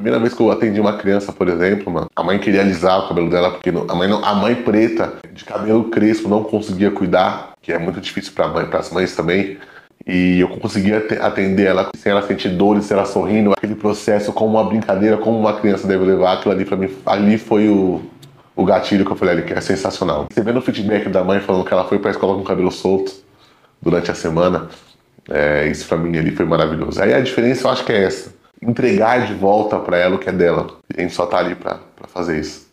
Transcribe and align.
primeira 0.00 0.18
vez 0.18 0.32
que 0.32 0.40
eu 0.40 0.50
atendi 0.50 0.80
uma 0.80 0.94
criança, 0.94 1.30
por 1.30 1.46
exemplo, 1.46 1.92
mano, 1.92 2.10
a 2.16 2.22
mãe 2.22 2.38
queria 2.38 2.62
alisar 2.62 3.00
o 3.00 3.08
cabelo 3.08 3.28
dela, 3.28 3.50
porque 3.50 3.70
não, 3.70 3.84
a, 3.86 3.94
mãe 3.94 4.08
não, 4.08 4.24
a 4.24 4.34
mãe 4.34 4.54
preta, 4.54 5.12
de 5.32 5.44
cabelo 5.44 5.84
crespo, 5.84 6.28
não 6.28 6.42
conseguia 6.42 6.90
cuidar, 6.90 7.52
que 7.60 7.70
é 7.70 7.78
muito 7.78 8.00
difícil 8.00 8.32
para 8.32 8.48
mãe, 8.48 8.66
as 8.72 8.90
mães 8.90 9.14
também. 9.14 9.58
E 10.06 10.40
eu 10.40 10.48
conseguia 10.48 11.06
atender 11.20 11.66
ela 11.66 11.90
sem 11.94 12.10
ela 12.10 12.26
sentir 12.26 12.48
dores, 12.48 12.86
sem 12.86 12.96
ela 12.96 13.06
sorrindo, 13.06 13.52
aquele 13.52 13.74
processo 13.74 14.32
como 14.32 14.58
uma 14.58 14.64
brincadeira, 14.64 15.18
como 15.18 15.38
uma 15.38 15.60
criança 15.60 15.86
deve 15.86 16.04
levar, 16.04 16.32
aquilo 16.32 16.54
ali 16.54 16.64
para 16.64 16.76
mim, 16.78 16.90
ali 17.04 17.36
foi 17.36 17.68
o, 17.68 18.00
o 18.56 18.64
gatilho 18.64 19.04
que 19.04 19.12
eu 19.12 19.16
falei 19.16 19.34
ali, 19.34 19.42
que 19.42 19.52
é 19.52 19.60
sensacional. 19.60 20.26
Você 20.32 20.40
vendo 20.40 20.58
o 20.58 20.62
feedback 20.62 21.10
da 21.10 21.22
mãe 21.22 21.40
falando 21.40 21.64
que 21.64 21.72
ela 21.72 21.84
foi 21.84 21.98
pra 21.98 22.10
escola 22.10 22.34
com 22.34 22.40
o 22.40 22.44
cabelo 22.44 22.72
solto 22.72 23.12
durante 23.82 24.10
a 24.10 24.14
semana, 24.14 24.68
é, 25.28 25.68
isso 25.68 25.86
pra 25.86 25.98
mim 25.98 26.16
ali 26.16 26.30
foi 26.30 26.46
maravilhoso. 26.46 27.02
Aí 27.02 27.12
a 27.12 27.20
diferença 27.20 27.66
eu 27.66 27.70
acho 27.70 27.84
que 27.84 27.92
é 27.92 28.04
essa 28.04 28.39
entregar 28.62 29.26
de 29.26 29.34
volta 29.34 29.78
para 29.78 29.96
ela 29.96 30.16
o 30.16 30.18
que 30.18 30.28
é 30.28 30.32
dela. 30.32 30.68
E 30.94 31.00
a 31.00 31.02
gente 31.02 31.14
só 31.14 31.26
tá 31.26 31.38
ali 31.38 31.54
para 31.54 31.80
fazer 32.08 32.40
isso. 32.40 32.68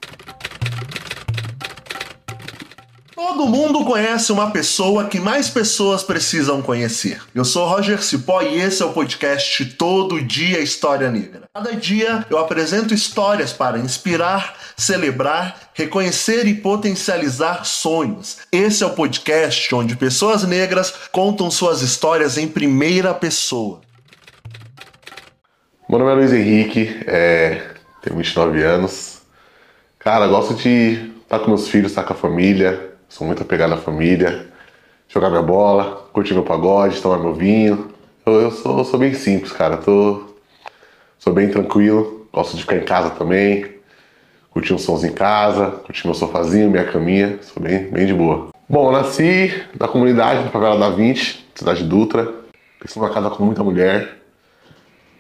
Todo 3.16 3.48
mundo 3.48 3.86
conhece 3.86 4.32
uma 4.32 4.52
pessoa 4.52 5.06
que 5.06 5.20
mais 5.20 5.50
pessoas 5.50 6.04
precisam 6.04 6.62
conhecer. 6.62 7.22
Eu 7.34 7.46
sou 7.46 7.68
Roger 7.68 8.02
Cipó 8.02 8.42
e 8.42 8.60
esse 8.60 8.82
é 8.82 8.86
o 8.86 8.94
podcast 8.94 9.66
Todo 9.66 10.22
Dia 10.22 10.60
História 10.60 11.12
Negra. 11.12 11.44
Cada 11.54 11.76
dia 11.76 12.26
eu 12.30 12.38
apresento 12.38 12.94
histórias 12.94 13.54
para 13.54 13.80
inspirar, 13.80 14.56
celebrar, 14.76 15.70
reconhecer 15.74 16.48
e 16.48 16.54
potencializar 16.54 17.64
sonhos. 17.66 18.38
Esse 18.52 18.84
é 18.84 18.88
o 18.88 18.94
podcast 18.94 19.74
onde 19.74 19.96
pessoas 19.96 20.44
negras 20.44 20.94
contam 21.12 21.50
suas 21.50 21.82
histórias 21.82 22.38
em 22.38 22.48
primeira 22.48 23.14
pessoa. 23.14 23.82
Meu 25.90 26.00
nome 26.00 26.12
é 26.12 26.16
Luiz 26.16 26.34
Henrique, 26.34 27.00
é, 27.08 27.62
tenho 28.02 28.18
29 28.18 28.62
anos. 28.62 29.22
Cara, 29.98 30.28
gosto 30.28 30.54
de 30.54 31.14
estar 31.24 31.40
com 31.40 31.48
meus 31.48 31.70
filhos, 31.70 31.92
estar 31.92 32.04
com 32.04 32.12
a 32.12 32.16
família. 32.16 32.92
Sou 33.08 33.26
muito 33.26 33.42
apegado 33.42 33.74
à 33.74 33.78
família. 33.78 34.48
Jogar 35.08 35.30
minha 35.30 35.42
bola, 35.42 36.06
curtir 36.12 36.34
meu 36.34 36.44
pagode, 36.44 37.02
tomar 37.02 37.20
meu 37.20 37.34
vinho. 37.34 37.88
Eu, 38.26 38.34
eu 38.34 38.52
sou, 38.52 38.84
sou, 38.84 39.00
bem 39.00 39.14
simples, 39.14 39.54
cara. 39.54 39.78
Tô, 39.78 40.24
sou 41.18 41.32
bem 41.32 41.50
tranquilo. 41.50 42.28
Gosto 42.34 42.58
de 42.58 42.64
ficar 42.64 42.76
em 42.76 42.84
casa 42.84 43.12
também. 43.12 43.78
Curtir 44.52 44.74
uns 44.74 44.82
sons 44.82 45.06
em 45.06 45.14
casa, 45.14 45.68
curtir 45.86 46.06
meu 46.06 46.14
sofazinho, 46.14 46.70
minha 46.70 46.84
caminha. 46.84 47.40
Sou 47.42 47.64
bem, 47.64 47.90
bem 47.90 48.06
de 48.06 48.14
boa. 48.14 48.50
Bom, 48.68 48.88
eu 48.88 48.92
nasci 48.92 49.54
na 49.80 49.88
comunidade, 49.88 50.44
na 50.44 50.50
favela 50.50 50.78
da 50.78 50.90
20, 50.90 51.48
cidade 51.56 51.82
de 51.82 51.88
Dutra. 51.88 52.30
Cresci 52.78 53.00
numa 53.00 53.10
casa 53.10 53.30
com 53.30 53.46
muita 53.46 53.64
mulher 53.64 54.18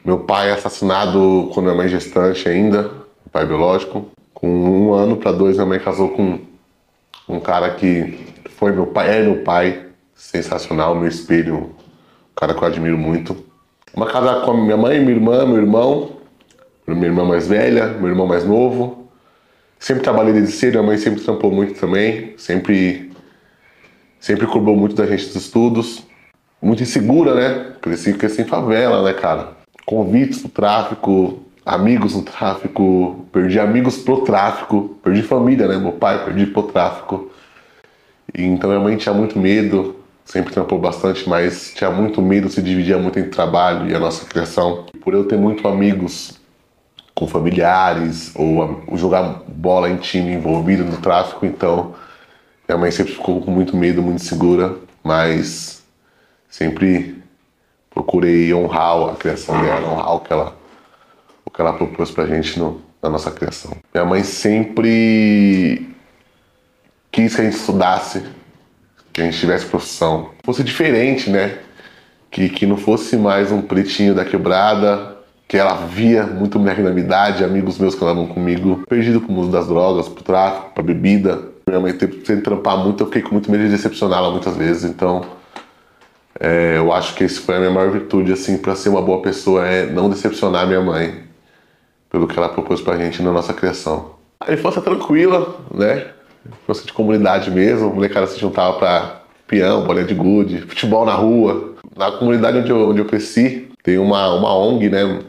meu 0.08 0.20
pai 0.20 0.50
é 0.50 0.54
assassinado 0.54 1.50
quando 1.54 1.66
minha 1.66 1.76
mãe 1.76 1.90
gestante 1.90 2.48
ainda, 2.48 2.90
pai 3.30 3.46
biológico. 3.46 4.10
Com 4.34 4.48
um 4.48 4.94
ano 4.94 5.18
para 5.18 5.34
dois, 5.34 5.58
minha 5.58 5.66
mãe 5.66 5.82
casou 5.82 6.12
com 6.12 6.40
um 7.28 7.42
cara 7.42 7.72
que 7.72 8.18
foi 8.52 8.72
meu 8.72 8.88
pai, 8.88 9.18
é 9.18 9.22
meu 9.22 9.44
pai, 9.44 9.88
sensacional, 10.16 10.96
meu 10.96 11.10
espelho, 11.10 11.58
um 11.58 12.36
cara 12.38 12.54
que 12.54 12.64
eu 12.64 12.68
admiro 12.70 12.98
muito. 12.98 13.36
Uma 13.94 14.06
casa 14.06 14.46
com 14.46 14.52
a 14.52 14.54
minha 14.54 14.78
mãe, 14.78 14.98
minha 15.02 15.12
irmã, 15.12 15.46
meu 15.46 15.58
irmão, 15.58 16.14
minha 16.88 17.08
irmã 17.08 17.26
mais 17.26 17.46
velha, 17.46 17.88
meu 17.88 18.08
irmão 18.08 18.26
mais 18.26 18.46
novo. 18.46 19.10
Sempre 19.78 20.04
trabalhei 20.04 20.32
desde 20.32 20.54
cedo, 20.54 20.76
minha 20.76 20.84
mãe 20.84 20.98
sempre 20.98 21.20
trampou 21.20 21.52
muito 21.52 21.78
também, 21.78 22.34
sempre, 22.38 23.12
sempre 24.22 24.48
cobrou 24.48 24.78
muito 24.78 24.96
da 24.96 25.06
gente 25.06 25.26
dos 25.26 25.36
estudos. 25.36 26.04
Muito 26.62 26.82
insegura, 26.82 27.36
né? 27.36 27.74
Cresci, 27.82 28.14
cresci 28.14 28.44
em 28.44 28.46
favela, 28.46 29.04
né, 29.04 29.12
cara? 29.12 29.57
Convites 29.88 30.40
pro 30.40 30.50
tráfico, 30.50 31.40
amigos 31.66 32.14
no 32.14 32.22
tráfico, 32.22 33.26
perdi 33.32 33.58
amigos 33.58 33.98
pro 33.98 34.22
tráfico, 34.22 34.98
perdi 35.02 35.24
família, 35.24 35.66
né? 35.66 35.78
Meu 35.78 35.94
pai 35.94 36.26
perdi 36.26 36.46
pro 36.46 36.64
tráfico. 36.64 37.32
Então 38.38 38.70
minha 38.70 38.82
mãe 38.82 38.98
tinha 38.98 39.16
muito 39.16 39.40
medo, 39.40 39.96
sempre 40.26 40.54
trampou 40.54 40.78
bastante, 40.78 41.28
mas 41.28 41.74
tinha 41.74 41.90
muito 41.90 42.22
medo, 42.22 42.50
se 42.50 42.62
dividia 42.62 42.98
muito 42.98 43.18
entre 43.18 43.32
trabalho 43.32 43.90
e 43.90 43.96
a 43.96 44.00
nossa 44.00 44.26
criação. 44.26 44.86
Por 45.02 45.14
eu 45.14 45.24
ter 45.24 45.38
muito 45.38 45.66
amigos 45.70 46.38
com 47.16 47.26
familiares 47.26 48.36
ou, 48.36 48.84
ou 48.88 48.98
jogar 48.98 49.42
bola 49.48 49.90
em 49.90 49.96
time 49.96 50.34
envolvido 50.34 50.84
no 50.84 50.98
tráfico, 50.98 51.46
então 51.46 51.96
minha 52.68 52.78
mãe 52.78 52.92
sempre 52.92 53.14
ficou 53.14 53.42
com 53.42 53.52
muito 53.52 53.78
medo, 53.78 54.04
muito 54.04 54.22
segura, 54.22 54.76
mas 55.02 55.82
sempre 56.50 57.18
procurei 57.98 58.54
honrar 58.54 59.10
a 59.10 59.16
criação 59.16 59.60
dela, 59.60 59.92
honrar 59.92 60.16
o 60.16 60.20
que 60.20 60.32
ela, 60.32 60.56
o 61.44 61.50
que 61.50 61.60
ela 61.60 61.74
propôs 61.74 62.12
pra 62.12 62.28
gente 62.28 62.60
no, 62.60 62.80
na 63.02 63.10
nossa 63.10 63.32
criação. 63.32 63.72
Minha 63.92 64.06
mãe 64.06 64.24
sempre 64.24 65.90
quis 67.12 67.36
que 67.36 67.42
a 67.42 67.44
gente 67.44 67.58
estudasse, 67.58 68.24
que 69.12 69.22
a 69.22 69.24
gente 69.26 69.40
tivesse 69.40 69.66
profissão. 69.66 70.30
Fosse 70.44 70.64
diferente, 70.64 71.32
né? 71.32 71.58
Que, 72.30 72.50
que 72.50 72.68
não 72.68 72.78
fosse 72.78 73.18
mais 73.18 73.52
um 73.52 73.64
pretinho 73.64 74.14
da 74.14 74.24
quebrada, 74.24 75.18
que 75.48 75.58
ela 75.58 75.74
via 75.88 76.24
muito 76.24 76.60
moleque 76.60 76.84
da 76.84 76.92
minha 76.92 77.04
idade, 77.04 77.44
amigos 77.44 77.80
meus 77.80 77.96
que 77.96 78.04
andavam 78.04 78.28
comigo, 78.28 78.84
perdido 78.88 79.22
com 79.22 79.34
o 79.34 79.40
uso 79.40 79.50
das 79.50 79.68
drogas, 79.68 80.08
pro 80.08 80.24
tráfico, 80.24 80.72
pra 80.76 80.84
bebida. 80.84 81.42
Minha 81.68 81.80
mãe 81.80 81.94
teve 81.94 82.18
que 82.18 82.38
trampar 82.38 82.78
muito, 82.78 83.02
eu 83.02 83.08
fiquei 83.08 83.24
com 83.24 83.32
muito 83.32 83.50
medo 83.50 83.64
de 83.64 83.72
decepcioná-la 83.72 84.30
muitas 84.30 84.56
vezes, 84.56 84.84
então 84.84 85.37
é, 86.40 86.78
eu 86.78 86.92
acho 86.94 87.16
que 87.16 87.24
esse 87.24 87.40
foi 87.40 87.56
a 87.56 87.60
minha 87.60 87.72
maior 87.72 87.92
virtude, 87.92 88.32
assim, 88.32 88.58
para 88.58 88.76
ser 88.76 88.90
uma 88.90 89.02
boa 89.02 89.22
pessoa, 89.22 89.66
é 89.68 89.86
não 89.86 90.10
decepcionar 90.10 90.68
minha 90.68 90.82
mãe 90.82 91.24
pelo 92.10 92.28
que 92.28 92.38
ela 92.38 92.50
propôs 92.50 92.82
pra 92.82 92.98
gente 92.98 93.22
na 93.22 93.32
nossa 93.32 93.54
criação. 93.54 94.12
A 94.40 94.54
infância 94.54 94.82
tranquila, 94.82 95.56
né? 95.74 96.08
Infância 96.64 96.86
de 96.86 96.94
comunidade 96.94 97.52
mesmo, 97.52 97.90
a 97.90 97.94
molecada 97.94 98.28
se 98.28 98.40
juntava 98.40 98.78
pra 98.78 99.22
peão, 99.48 99.86
bolinha 99.86 100.06
de 100.06 100.14
gude, 100.14 100.62
futebol 100.62 101.06
na 101.06 101.14
rua. 101.14 101.74
Na 101.96 102.12
comunidade 102.12 102.60
onde 102.60 102.70
eu, 102.70 102.90
onde 102.90 103.00
eu 103.00 103.06
cresci, 103.06 103.70
tem 103.84 103.98
uma, 103.98 104.34
uma 104.34 104.56
ONG, 104.56 104.90
né? 104.90 105.20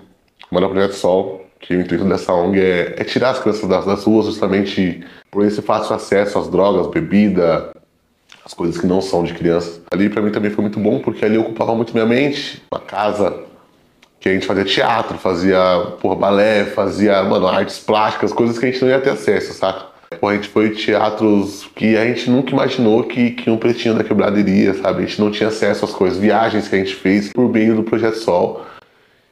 Uma 0.51 0.69
Projeto 0.69 0.93
Sol, 0.93 1.47
que 1.61 1.75
o 1.75 1.81
intuito 1.81 2.05
dessa 2.05 2.33
ONG 2.33 2.61
é, 2.61 2.95
é 2.99 3.05
tirar 3.05 3.31
as 3.31 3.41
crianças 3.41 3.69
das, 3.69 3.85
das 3.85 4.05
ruas 4.05 4.27
justamente 4.27 5.05
por 5.31 5.45
esse 5.45 5.61
fácil 5.63 5.95
acesso 5.95 6.39
às 6.39 6.49
drogas, 6.49 6.87
bebida, 6.89 7.71
as 8.49 8.55
coisas 8.55 8.81
que 8.81 8.87
não 8.87 9.03
são 9.03 9.23
de 9.23 9.35
criança. 9.35 9.83
Ali 9.93 10.09
para 10.09 10.23
mim 10.23 10.33
também 10.33 10.51
foi 10.51 10.63
muito 10.63 10.81
bom, 10.81 11.01
porque 11.01 11.23
ali 11.23 11.37
ocupava 11.37 11.75
muito 11.75 11.93
minha 11.93 12.07
mente. 12.07 12.63
Uma 12.73 12.81
casa 12.81 13.41
que 14.19 14.27
a 14.27 14.33
gente 14.33 14.47
fazia 14.47 14.65
teatro, 14.65 15.19
fazia 15.19 15.59
porra, 16.01 16.17
balé, 16.17 16.65
fazia, 16.65 17.23
mano, 17.25 17.47
artes 17.47 17.79
plásticas, 17.79 18.33
coisas 18.33 18.59
que 18.59 18.65
a 18.65 18.71
gente 18.71 18.81
não 18.81 18.89
ia 18.89 19.01
ter 19.01 19.11
acesso, 19.11 19.53
saca? 19.53 19.87
A 20.23 20.33
gente 20.33 20.49
foi 20.49 20.71
teatros 20.71 21.69
que 21.77 21.95
a 21.95 22.07
gente 22.07 22.31
nunca 22.31 22.51
imaginou 22.51 23.05
que, 23.05 23.33
que 23.33 23.51
um 23.51 23.59
pretinho 23.59 23.95
da 23.95 24.03
quebrada 24.03 24.41
iria, 24.41 24.73
sabe? 24.73 25.03
A 25.03 25.07
gente 25.07 25.21
não 25.21 25.31
tinha 25.31 25.51
acesso 25.51 25.85
às 25.85 25.93
coisas, 25.93 26.19
viagens 26.19 26.67
que 26.69 26.75
a 26.75 26.79
gente 26.79 26.95
fez 26.95 27.31
por 27.31 27.51
meio 27.51 27.77
do 27.77 27.83
Projeto 27.83 28.17
Sol. 28.17 28.65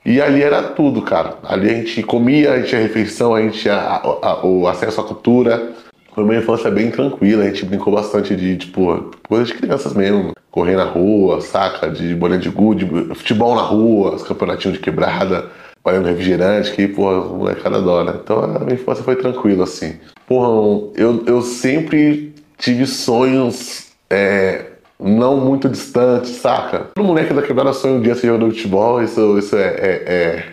E 0.04 0.21
ali 0.21 0.43
era 0.43 0.62
tudo, 0.62 1.00
cara. 1.00 1.38
Ali 1.43 1.71
a 1.71 1.75
gente 1.75 2.03
comia, 2.03 2.53
a 2.53 2.59
gente 2.59 2.69
tinha 2.69 2.83
refeição, 2.83 3.34
a 3.34 3.41
gente 3.41 3.59
tinha 3.59 4.03
o 4.43 4.69
acesso 4.69 5.00
à 5.00 5.04
cultura, 5.04 5.75
foi 6.16 6.25
uma 6.25 6.34
infância 6.34 6.71
bem 6.71 6.91
tranquila, 6.91 7.44
a 7.44 7.47
gente 7.47 7.66
brincou 7.66 7.93
bastante 7.93 8.34
de, 8.34 8.56
tipo, 8.56 9.10
coisas 9.28 9.49
de 9.49 9.54
crianças 9.54 9.93
mesmo. 9.93 10.32
Correr 10.50 10.75
na 10.75 10.84
rua, 10.84 11.43
saca? 11.43 11.91
De 11.91 12.15
bolinha 12.15 12.38
de 12.38 12.49
gude, 12.49 12.87
futebol 13.15 13.54
na 13.54 13.60
rua, 13.60 14.15
os 14.15 14.22
campeonatinhos 14.22 14.78
de 14.78 14.82
quebrada, 14.82 15.44
valendo 15.84 16.06
refrigerante, 16.06 16.72
que, 16.72 16.88
porra, 16.88 17.19
o 17.19 17.37
molecada 17.37 17.77
adora. 17.77 18.19
Então 18.25 18.43
a 18.43 18.60
minha 18.60 18.72
infância 18.72 19.04
foi 19.04 19.15
tranquila, 19.16 19.65
assim. 19.65 19.97
Porra, 20.27 20.91
eu, 20.94 21.22
eu 21.27 21.43
sempre 21.43 22.34
tive 22.56 22.87
sonhos 22.87 23.88
é, 24.09 24.65
não 24.98 25.38
muito 25.38 25.69
distantes, 25.69 26.31
saca? 26.37 26.87
Todo 26.94 27.04
moleque 27.04 27.34
da 27.34 27.43
quebrada 27.43 27.75
sonha 27.75 27.97
um 27.97 28.00
dia 28.00 28.15
ser 28.15 28.28
jogador 28.28 28.48
de 28.48 28.56
futebol, 28.56 29.03
isso, 29.03 29.38
isso 29.38 29.54
é, 29.54 29.66
é, 29.66 30.03
é 30.06 30.44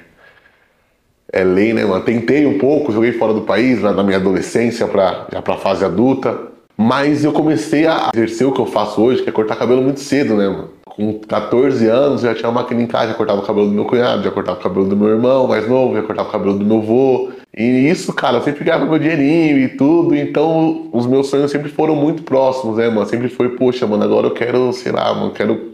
é 1.34 1.44
lei, 1.44 1.74
né, 1.74 1.84
mano? 1.84 2.06
Tentei 2.06 2.46
um 2.46 2.60
pouco, 2.60 2.92
joguei 2.92 3.12
fora 3.14 3.34
do 3.34 3.42
país 3.42 3.82
na, 3.82 3.92
na 3.92 4.04
minha 4.04 4.18
adolescência 4.18 4.88
pra, 4.88 5.26
já 5.32 5.42
pra 5.42 5.58
fase 5.58 5.84
adulta. 5.84 6.54
Mas 6.78 7.24
eu 7.24 7.34
comecei 7.34 7.88
a 7.88 8.12
exercer 8.14 8.48
o 8.48 8.52
que 8.52 8.62
eu 8.62 8.66
faço 8.68 9.02
hoje, 9.02 9.24
que 9.24 9.30
é 9.30 9.32
cortar 9.32 9.56
cabelo 9.56 9.82
muito 9.82 10.00
cedo, 10.00 10.36
né, 10.36 10.48
mano? 10.48 10.70
Com 10.86 11.20
14 11.20 11.88
anos 11.88 12.22
já 12.22 12.36
tinha 12.36 12.50
uma 12.50 12.62
máquina 12.62 12.82
em 12.82 12.88
casa, 12.88 13.10
já 13.10 13.14
cortava 13.16 13.42
o 13.42 13.46
cabelo 13.46 13.68
do 13.68 13.74
meu 13.74 13.86
cunhado, 13.86 14.24
já 14.24 14.30
cortava 14.30 14.60
o 14.60 14.62
cabelo 14.62 14.86
do 14.86 14.96
meu 14.96 15.10
irmão 15.10 15.48
mais 15.48 15.68
novo, 15.68 15.96
já 15.96 16.04
cortava 16.04 16.30
o 16.30 16.32
cabelo 16.32 16.58
do 16.58 16.66
meu 16.66 16.78
avô. 16.78 17.32
E 17.56 17.90
isso, 17.90 18.14
cara, 18.14 18.38
eu 18.38 18.42
sempre 18.42 18.64
ganhava 18.64 18.86
meu 18.86 19.00
dinheirinho 19.00 19.58
e 19.60 19.70
tudo, 19.70 20.16
então 20.16 20.90
os 20.92 21.08
meus 21.08 21.28
sonhos 21.28 21.52
sempre 21.52 21.70
foram 21.70 21.96
muito 21.96 22.24
próximos, 22.24 22.78
né, 22.78 22.90
mano? 22.90 23.08
Sempre 23.08 23.28
foi, 23.28 23.50
poxa, 23.50 23.88
mano, 23.88 24.04
agora 24.04 24.28
eu 24.28 24.32
quero, 24.32 24.72
sei 24.74 24.92
lá, 24.92 25.14
mano, 25.14 25.32
quero 25.32 25.73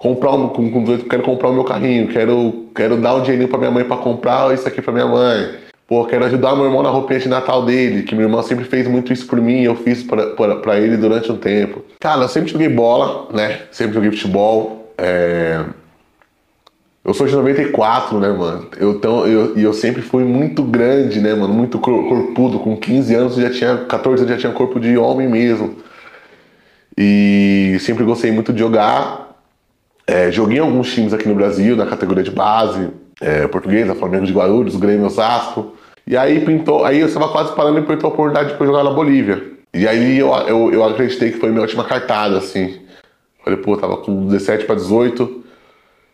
comprar 0.00 0.32
um, 0.32 0.48
com, 0.48 0.70
com, 0.70 0.98
quero 1.00 1.22
comprar 1.22 1.50
o 1.50 1.52
meu 1.52 1.62
carrinho, 1.62 2.08
quero, 2.08 2.66
quero 2.74 2.96
dar 2.96 3.14
um 3.16 3.22
dinheirinho 3.22 3.50
pra 3.50 3.58
minha 3.58 3.70
mãe 3.70 3.84
para 3.84 3.98
comprar 3.98 4.52
isso 4.54 4.66
aqui 4.66 4.80
pra 4.80 4.94
minha 4.94 5.06
mãe. 5.06 5.56
Pô, 5.86 6.06
quero 6.06 6.24
ajudar 6.24 6.56
meu 6.56 6.64
irmão 6.64 6.82
na 6.82 6.88
roupinha 6.88 7.20
de 7.20 7.28
Natal 7.28 7.66
dele, 7.66 8.04
que 8.04 8.14
meu 8.14 8.24
irmão 8.24 8.42
sempre 8.42 8.64
fez 8.64 8.88
muito 8.88 9.12
isso 9.12 9.26
por 9.26 9.38
mim 9.40 9.60
eu 9.62 9.76
fiz 9.76 10.02
para 10.02 10.78
ele 10.78 10.96
durante 10.96 11.30
um 11.30 11.36
tempo. 11.36 11.84
Cara, 12.00 12.22
eu 12.22 12.28
sempre 12.28 12.50
joguei 12.50 12.68
bola, 12.68 13.28
né? 13.34 13.60
Sempre 13.70 13.94
joguei 13.94 14.10
futebol. 14.10 14.90
É... 14.96 15.64
Eu 17.04 17.12
sou 17.12 17.26
de 17.26 17.34
94, 17.34 18.18
né, 18.20 18.28
mano? 18.30 18.68
Eu, 18.78 18.92
então, 18.92 19.26
eu, 19.26 19.58
e 19.58 19.62
eu 19.62 19.72
sempre 19.72 20.00
fui 20.00 20.22
muito 20.22 20.62
grande, 20.62 21.20
né, 21.20 21.34
mano? 21.34 21.52
Muito 21.52 21.78
corpudo. 21.78 22.58
Com 22.60 22.76
15 22.76 23.14
anos, 23.14 23.34
já 23.34 23.50
tinha, 23.50 23.76
14 23.78 24.22
anos, 24.22 24.34
já 24.34 24.40
tinha 24.40 24.52
corpo 24.52 24.78
de 24.78 24.96
homem 24.96 25.28
mesmo. 25.28 25.76
E 26.96 27.76
sempre 27.80 28.04
gostei 28.04 28.30
muito 28.30 28.52
de 28.52 28.60
jogar. 28.60 29.29
É, 30.10 30.28
joguei 30.32 30.58
alguns 30.58 30.92
times 30.92 31.12
aqui 31.14 31.28
no 31.28 31.36
Brasil, 31.36 31.76
na 31.76 31.86
categoria 31.86 32.24
de 32.24 32.32
base. 32.32 32.88
É, 33.20 33.46
Portuguesa, 33.46 33.94
Flamengo 33.94 34.26
de 34.26 34.32
Guarulhos, 34.32 34.74
Grêmio 34.74 35.06
Osasco. 35.06 35.76
E 36.04 36.16
aí 36.16 36.44
pintou, 36.44 36.84
aí 36.84 36.98
eu 36.98 37.06
estava 37.06 37.28
quase 37.28 37.54
parando 37.54 37.78
e 37.78 37.82
pintou 37.82 38.10
a 38.10 38.12
oportunidade 38.12 38.58
de 38.58 38.64
jogar 38.66 38.82
na 38.82 38.90
Bolívia. 38.90 39.40
E 39.72 39.86
aí 39.86 40.18
eu, 40.18 40.32
eu, 40.48 40.72
eu 40.72 40.84
acreditei 40.84 41.30
que 41.30 41.38
foi 41.38 41.50
minha 41.50 41.62
última 41.62 41.84
cartada, 41.84 42.38
assim. 42.38 42.80
Falei, 43.44 43.60
pô, 43.60 43.76
tava 43.76 43.98
com 43.98 44.26
17 44.26 44.64
para 44.64 44.74
18, 44.74 45.44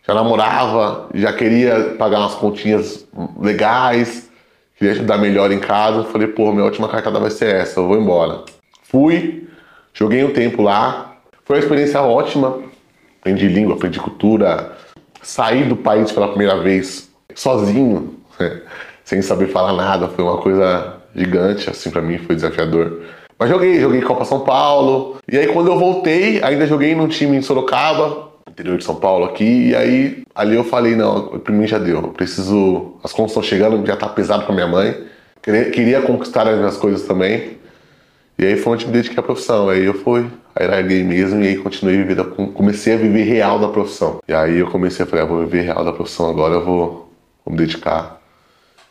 já 0.07 0.13
namorava, 0.13 1.09
já 1.15 1.33
queria 1.33 1.95
pagar 1.99 2.19
umas 2.19 2.35
continhas 2.35 3.09
legais, 3.41 4.29
queria 4.77 4.93
estudar 4.93 5.17
melhor 5.17 5.51
em 5.51 5.59
casa. 5.59 6.05
Falei, 6.05 6.29
pô, 6.29 6.53
minha 6.53 6.65
última 6.67 6.87
cartada 6.87 7.19
vai 7.19 7.31
ser 7.31 7.55
essa, 7.55 7.81
eu 7.81 7.89
vou 7.89 7.97
embora. 7.97 8.43
Fui, 8.83 9.49
joguei 9.95 10.23
um 10.23 10.35
tempo 10.35 10.61
lá, 10.61 11.17
foi 11.47 11.57
uma 11.57 11.63
experiência 11.63 12.03
ótima. 12.03 12.66
Aprendi 13.27 13.49
língua, 13.49 13.75
aprendi 13.75 13.99
cultura, 13.99 14.71
saí 15.21 15.65
do 15.65 15.75
país 15.75 16.13
pela 16.13 16.29
primeira 16.29 16.61
vez 16.61 17.11
sozinho, 17.35 18.15
sem 19.05 19.21
saber 19.21 19.49
falar 19.49 19.73
nada, 19.73 20.07
foi 20.07 20.23
uma 20.23 20.39
coisa 20.39 20.99
gigante, 21.13 21.69
assim, 21.69 21.91
para 21.91 22.01
mim 22.01 22.19
foi 22.19 22.37
desafiador. 22.37 23.03
Mas 23.37 23.51
joguei, 23.51 23.81
joguei 23.81 24.01
Copa 24.01 24.25
São 24.25 24.45
Paulo. 24.45 25.17
E 25.29 25.37
aí 25.37 25.49
quando 25.49 25.67
eu 25.67 25.77
voltei, 25.77 26.41
ainda 26.41 26.69
joguei 26.69 26.95
num 26.95 27.09
time 27.09 27.37
em 27.37 27.43
Sorocaba, 27.43 28.29
interior 28.49 28.79
de 28.79 28.85
São 28.85 28.95
Paulo 28.95 29.25
aqui, 29.25 29.71
e 29.71 29.75
aí 29.75 30.23
ali 30.33 30.55
eu 30.55 30.63
falei, 30.63 30.95
não, 30.95 31.41
pra 31.41 31.53
mim 31.53 31.67
já 31.67 31.79
deu. 31.79 31.97
Eu 31.97 32.09
preciso. 32.11 32.95
As 33.03 33.13
contas 33.13 33.33
estão 33.33 33.43
chegando, 33.43 33.85
já 33.85 33.97
tá 33.97 34.09
pesado 34.09 34.45
pra 34.45 34.55
minha 34.55 34.69
mãe. 34.69 34.97
Queria, 35.43 35.65
queria 35.71 36.01
conquistar 36.01 36.47
as 36.47 36.57
minhas 36.57 36.77
coisas 36.77 37.03
também. 37.03 37.59
E 38.39 38.45
aí 38.45 38.57
foi 38.57 38.75
onde 38.75 38.87
me 38.87 38.93
dediquei 38.93 39.19
à 39.19 39.23
profissão. 39.23 39.69
Aí 39.69 39.85
eu 39.85 39.95
fui, 39.95 40.27
aí 40.55 40.67
larguei 40.67 41.03
mesmo 41.03 41.43
e 41.43 41.49
aí 41.49 41.57
continuei 41.57 41.97
vivendo, 41.97 42.25
comecei 42.53 42.95
a 42.95 42.97
viver 42.97 43.23
real 43.23 43.59
da 43.59 43.69
profissão. 43.69 44.21
E 44.29 44.35
aí 44.35 44.59
eu 44.59 44.71
comecei 44.71 45.05
a 45.05 45.09
falar, 45.09 45.23
ah, 45.23 45.27
vou 45.27 45.41
viver 45.41 45.63
real 45.63 45.85
da 45.85 45.93
profissão 45.93 46.29
agora, 46.29 46.55
eu 46.55 46.65
vou, 46.65 47.11
vou 47.45 47.53
me 47.53 47.57
dedicar. 47.57 48.21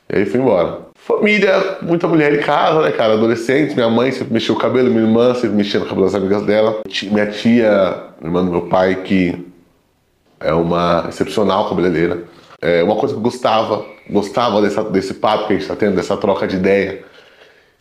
E 0.09 0.17
aí 0.17 0.25
fui 0.25 0.39
embora. 0.39 0.85
Família, 0.95 1.77
muita 1.83 2.07
mulher 2.07 2.33
em 2.33 2.41
casa, 2.41 2.81
né, 2.81 2.91
cara? 2.91 3.13
Adolescente, 3.13 3.75
minha 3.75 3.89
mãe 3.89 4.11
sempre 4.11 4.33
mexeu 4.33 4.55
o 4.55 4.57
cabelo, 4.57 4.89
minha 4.89 5.03
irmã 5.03 5.35
sempre 5.35 5.55
mexia 5.55 5.79
no 5.79 5.85
cabelo 5.85 6.05
das 6.05 6.15
amigas 6.15 6.43
dela. 6.43 6.81
Minha 7.03 7.27
tia, 7.27 8.03
irmã 8.23 8.43
do 8.43 8.49
meu 8.49 8.63
pai, 8.63 9.03
que 9.03 9.45
é 10.39 10.53
uma 10.53 11.05
excepcional 11.07 11.69
cabeleireira. 11.69 12.23
É 12.61 12.83
uma 12.83 12.95
coisa 12.95 13.13
que 13.13 13.19
eu 13.19 13.23
gostava, 13.23 13.85
gostava 14.09 14.61
dessa, 14.61 14.83
desse 14.83 15.13
papo 15.13 15.47
que 15.47 15.53
a 15.53 15.55
gente 15.57 15.67
tá 15.67 15.75
tendo, 15.75 15.95
dessa 15.95 16.17
troca 16.17 16.47
de 16.47 16.55
ideia. 16.55 17.03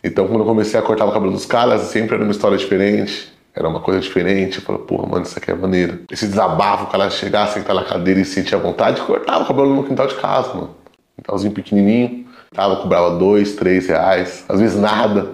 Então, 0.05 0.27
quando 0.27 0.41
eu 0.41 0.45
comecei 0.45 0.79
a 0.79 0.83
cortar 0.83 1.05
o 1.05 1.11
cabelo 1.11 1.31
dos 1.31 1.47
caras, 1.47 1.81
sempre 1.83 2.13
era 2.13 2.23
uma 2.23 2.31
história 2.31 2.55
diferente, 2.55 3.33
era 3.55 3.67
uma 3.67 3.79
coisa 3.79 3.99
diferente. 3.99 4.59
Eu 4.59 4.63
falei, 4.63 4.81
porra, 4.83 5.07
mano, 5.07 5.23
isso 5.23 5.37
aqui 5.37 5.49
é 5.49 5.55
maneiro. 5.55 6.01
Esse 6.11 6.27
desabafo, 6.27 6.83
o 6.83 6.87
cara 6.87 7.09
chegar, 7.09 7.47
sentar 7.47 7.75
na 7.75 7.83
cadeira 7.83 8.19
e 8.19 8.25
sentir 8.25 8.53
a 8.53 8.59
vontade, 8.59 9.01
cortava 9.01 9.43
o 9.43 9.47
cabelo 9.47 9.75
no 9.75 9.83
quintal 9.83 10.05
de 10.05 10.13
casa, 10.15 10.53
mano. 10.53 10.75
Quintalzinho 11.17 11.53
pequenininho 11.53 12.25
Tava, 12.53 12.77
cobrava 12.77 13.17
dois, 13.17 13.53
três 13.55 13.87
reais, 13.87 14.45
às 14.47 14.61
vezes 14.61 14.79
nada. 14.79 15.31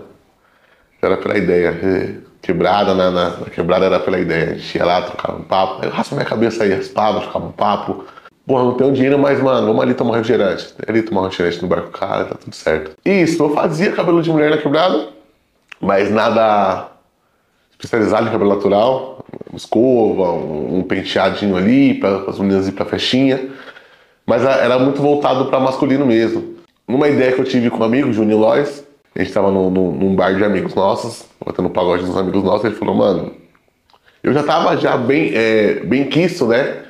Era 0.99 1.17
pela 1.17 1.37
ideia. 1.37 2.21
Quebrada 2.41 2.95
na, 2.95 3.11
na, 3.11 3.29
na 3.37 3.45
quebrada 3.45 3.85
era 3.85 3.99
pela 3.99 4.19
ideia. 4.19 4.51
A 4.51 4.53
gente 4.55 4.75
ia 4.75 4.85
lá, 4.85 5.01
trocava 5.03 5.37
um 5.37 5.43
papo. 5.43 5.85
Eu 5.85 5.91
raspa 5.91 6.15
minha 6.15 6.25
cabeça 6.25 6.63
aí, 6.63 6.73
raspava, 6.73 7.21
trocava 7.21 7.45
um 7.45 7.51
papo. 7.51 8.05
Porra, 8.51 8.63
não 8.65 8.73
tenho 8.73 8.91
dinheiro, 8.91 9.17
mas, 9.17 9.41
mano, 9.41 9.67
vamos 9.67 9.81
ali 9.81 9.93
tomar 9.93 10.17
refrigerante. 10.17 10.73
Ali 10.85 11.01
tomar 11.03 11.23
refrigerante 11.23 11.61
no 11.61 11.69
barco 11.69 11.89
cara, 11.91 12.25
tá 12.25 12.35
tudo 12.35 12.53
certo. 12.53 12.91
Isso, 13.05 13.41
eu 13.41 13.53
fazia 13.53 13.93
cabelo 13.93 14.21
de 14.21 14.29
mulher 14.29 14.49
na 14.49 14.57
quebrada, 14.57 15.07
mas 15.79 16.11
nada 16.11 16.89
especializado 17.71 18.27
em 18.27 18.31
cabelo 18.31 18.53
natural. 18.53 19.23
Escova, 19.53 20.33
um, 20.33 20.83
penteadinho 20.83 21.55
ali, 21.55 21.93
para 21.93 22.29
as 22.29 22.37
meninas 22.37 22.67
ir 22.67 22.73
pra 22.73 22.83
festinha. 22.83 23.49
Mas 24.25 24.43
era 24.43 24.77
muito 24.77 25.01
voltado 25.01 25.45
para 25.45 25.57
masculino 25.57 26.05
mesmo 26.05 26.51
numa 26.91 27.07
ideia 27.07 27.31
que 27.31 27.39
eu 27.39 27.45
tive 27.45 27.69
com 27.69 27.77
um 27.77 27.83
amigo, 27.83 28.11
Juninho 28.11 28.37
Lois, 28.37 28.85
a 29.15 29.19
gente 29.19 29.31
tava 29.31 29.49
no, 29.49 29.71
no, 29.71 29.93
num 29.93 30.13
bar 30.13 30.35
de 30.35 30.43
amigos 30.43 30.75
nossos, 30.75 31.25
botando 31.39 31.69
pagode 31.69 32.03
dos 32.03 32.17
amigos 32.17 32.43
nossos, 32.43 32.65
ele 32.65 32.75
falou, 32.75 32.93
mano, 32.93 33.33
eu 34.21 34.33
já 34.33 34.43
tava 34.43 34.75
já 34.75 34.97
bem, 34.97 35.31
é, 35.33 35.75
bem 35.85 36.03
quisto, 36.09 36.47
né? 36.47 36.83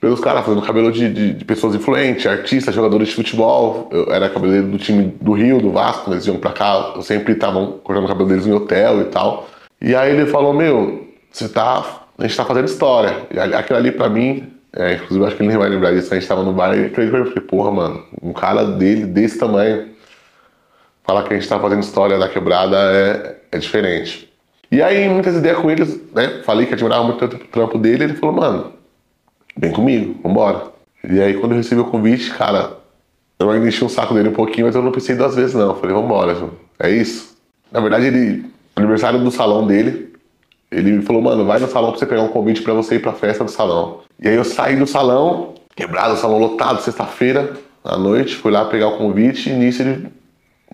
Pelos 0.00 0.18
caras 0.18 0.44
fazendo 0.44 0.62
cabelo 0.62 0.90
de, 0.90 1.12
de, 1.12 1.32
de, 1.34 1.44
pessoas 1.44 1.74
influentes, 1.74 2.26
artistas, 2.26 2.74
jogadores 2.74 3.08
de 3.08 3.14
futebol. 3.14 3.88
Eu 3.92 4.10
era 4.10 4.30
cabeleireiro 4.30 4.72
do 4.72 4.78
time 4.78 5.14
do 5.20 5.32
Rio, 5.32 5.60
do 5.60 5.70
Vasco, 5.70 6.10
eles 6.10 6.26
iam 6.26 6.38
pra 6.38 6.52
cá, 6.52 6.94
eu 6.96 7.02
sempre 7.02 7.34
estavam 7.34 7.78
cortando 7.84 8.04
o 8.04 8.08
cabelo 8.08 8.28
deles 8.28 8.46
em 8.46 8.52
hotel 8.52 9.02
e 9.02 9.04
tal. 9.04 9.48
E 9.80 9.94
aí 9.94 10.10
ele 10.10 10.26
falou, 10.26 10.54
meu, 10.54 11.06
você 11.30 11.48
tá. 11.48 12.06
A 12.16 12.22
gente 12.22 12.36
tá 12.36 12.44
fazendo 12.44 12.66
história. 12.66 13.14
E 13.30 13.38
aquilo 13.38 13.78
ali 13.78 13.92
pra 13.92 14.08
mim 14.08 14.50
é, 14.72 14.94
inclusive, 14.94 15.26
acho 15.26 15.36
que 15.36 15.42
ele 15.42 15.48
nem 15.48 15.58
vai 15.58 15.68
lembrar 15.68 15.92
disso. 15.92 16.12
A 16.12 16.18
gente 16.18 16.28
tava 16.28 16.42
no 16.42 16.52
bar 16.52 16.76
e 16.76 16.84
eu 16.84 16.90
falei, 16.90 17.40
porra, 17.46 17.70
mano, 17.70 18.04
um 18.22 18.32
cara 18.32 18.64
dele, 18.64 19.04
desse 19.04 19.38
tamanho, 19.38 19.88
falar 21.04 21.24
que 21.24 21.34
a 21.34 21.36
gente 21.36 21.48
tá 21.48 21.58
fazendo 21.58 21.82
história 21.82 22.18
da 22.18 22.28
quebrada 22.28 22.76
é, 22.76 23.36
é 23.52 23.58
diferente. 23.58 24.30
E 24.70 24.80
aí, 24.80 25.08
muitas 25.08 25.36
ideias 25.36 25.58
com 25.58 25.70
eles, 25.70 26.00
né? 26.12 26.42
Falei 26.44 26.66
que 26.66 26.74
admirava 26.74 27.02
muito 27.02 27.24
o 27.24 27.28
trampo 27.28 27.76
dele, 27.78 28.04
ele 28.04 28.14
falou, 28.14 28.36
mano, 28.36 28.72
vem 29.56 29.72
comigo, 29.72 30.16
vambora. 30.22 30.64
E 31.08 31.20
aí, 31.20 31.34
quando 31.34 31.52
eu 31.52 31.58
recebi 31.58 31.80
o 31.80 31.86
convite, 31.86 32.30
cara, 32.30 32.78
eu 33.38 33.50
ainda 33.50 33.66
enchi 33.66 33.84
um 33.84 33.88
saco 33.88 34.12
dele 34.14 34.28
um 34.28 34.34
pouquinho, 34.34 34.66
mas 34.66 34.76
eu 34.76 34.82
não 34.82 34.92
pensei 34.92 35.16
duas 35.16 35.34
vezes, 35.34 35.54
não. 35.54 35.74
Falei, 35.74 35.94
vambora, 35.94 36.34
João. 36.34 36.50
É 36.78 36.90
isso. 36.90 37.36
Na 37.72 37.80
verdade, 37.80 38.06
ele, 38.06 38.44
aniversário 38.76 39.18
do 39.18 39.30
salão 39.30 39.66
dele, 39.66 40.12
ele 40.70 40.92
me 40.92 41.02
falou, 41.02 41.22
mano, 41.22 41.44
vai 41.44 41.58
no 41.58 41.66
salão 41.66 41.90
pra 41.90 41.98
você 41.98 42.06
pegar 42.06 42.22
um 42.22 42.28
convite 42.28 42.62
para 42.62 42.74
você 42.74 42.96
ir 42.96 43.00
pra 43.00 43.12
festa 43.12 43.44
do 43.44 43.50
salão. 43.50 44.00
E 44.20 44.28
aí 44.28 44.36
eu 44.36 44.44
saí 44.44 44.76
do 44.76 44.86
salão, 44.86 45.54
quebrado, 45.74 46.14
o 46.14 46.16
salão 46.16 46.38
lotado, 46.38 46.80
sexta-feira 46.80 47.54
à 47.82 47.96
noite, 47.96 48.36
fui 48.36 48.52
lá 48.52 48.66
pegar 48.66 48.88
o 48.88 48.98
convite 48.98 49.50
e 49.50 49.52
nisso 49.52 49.82
ele 49.82 50.08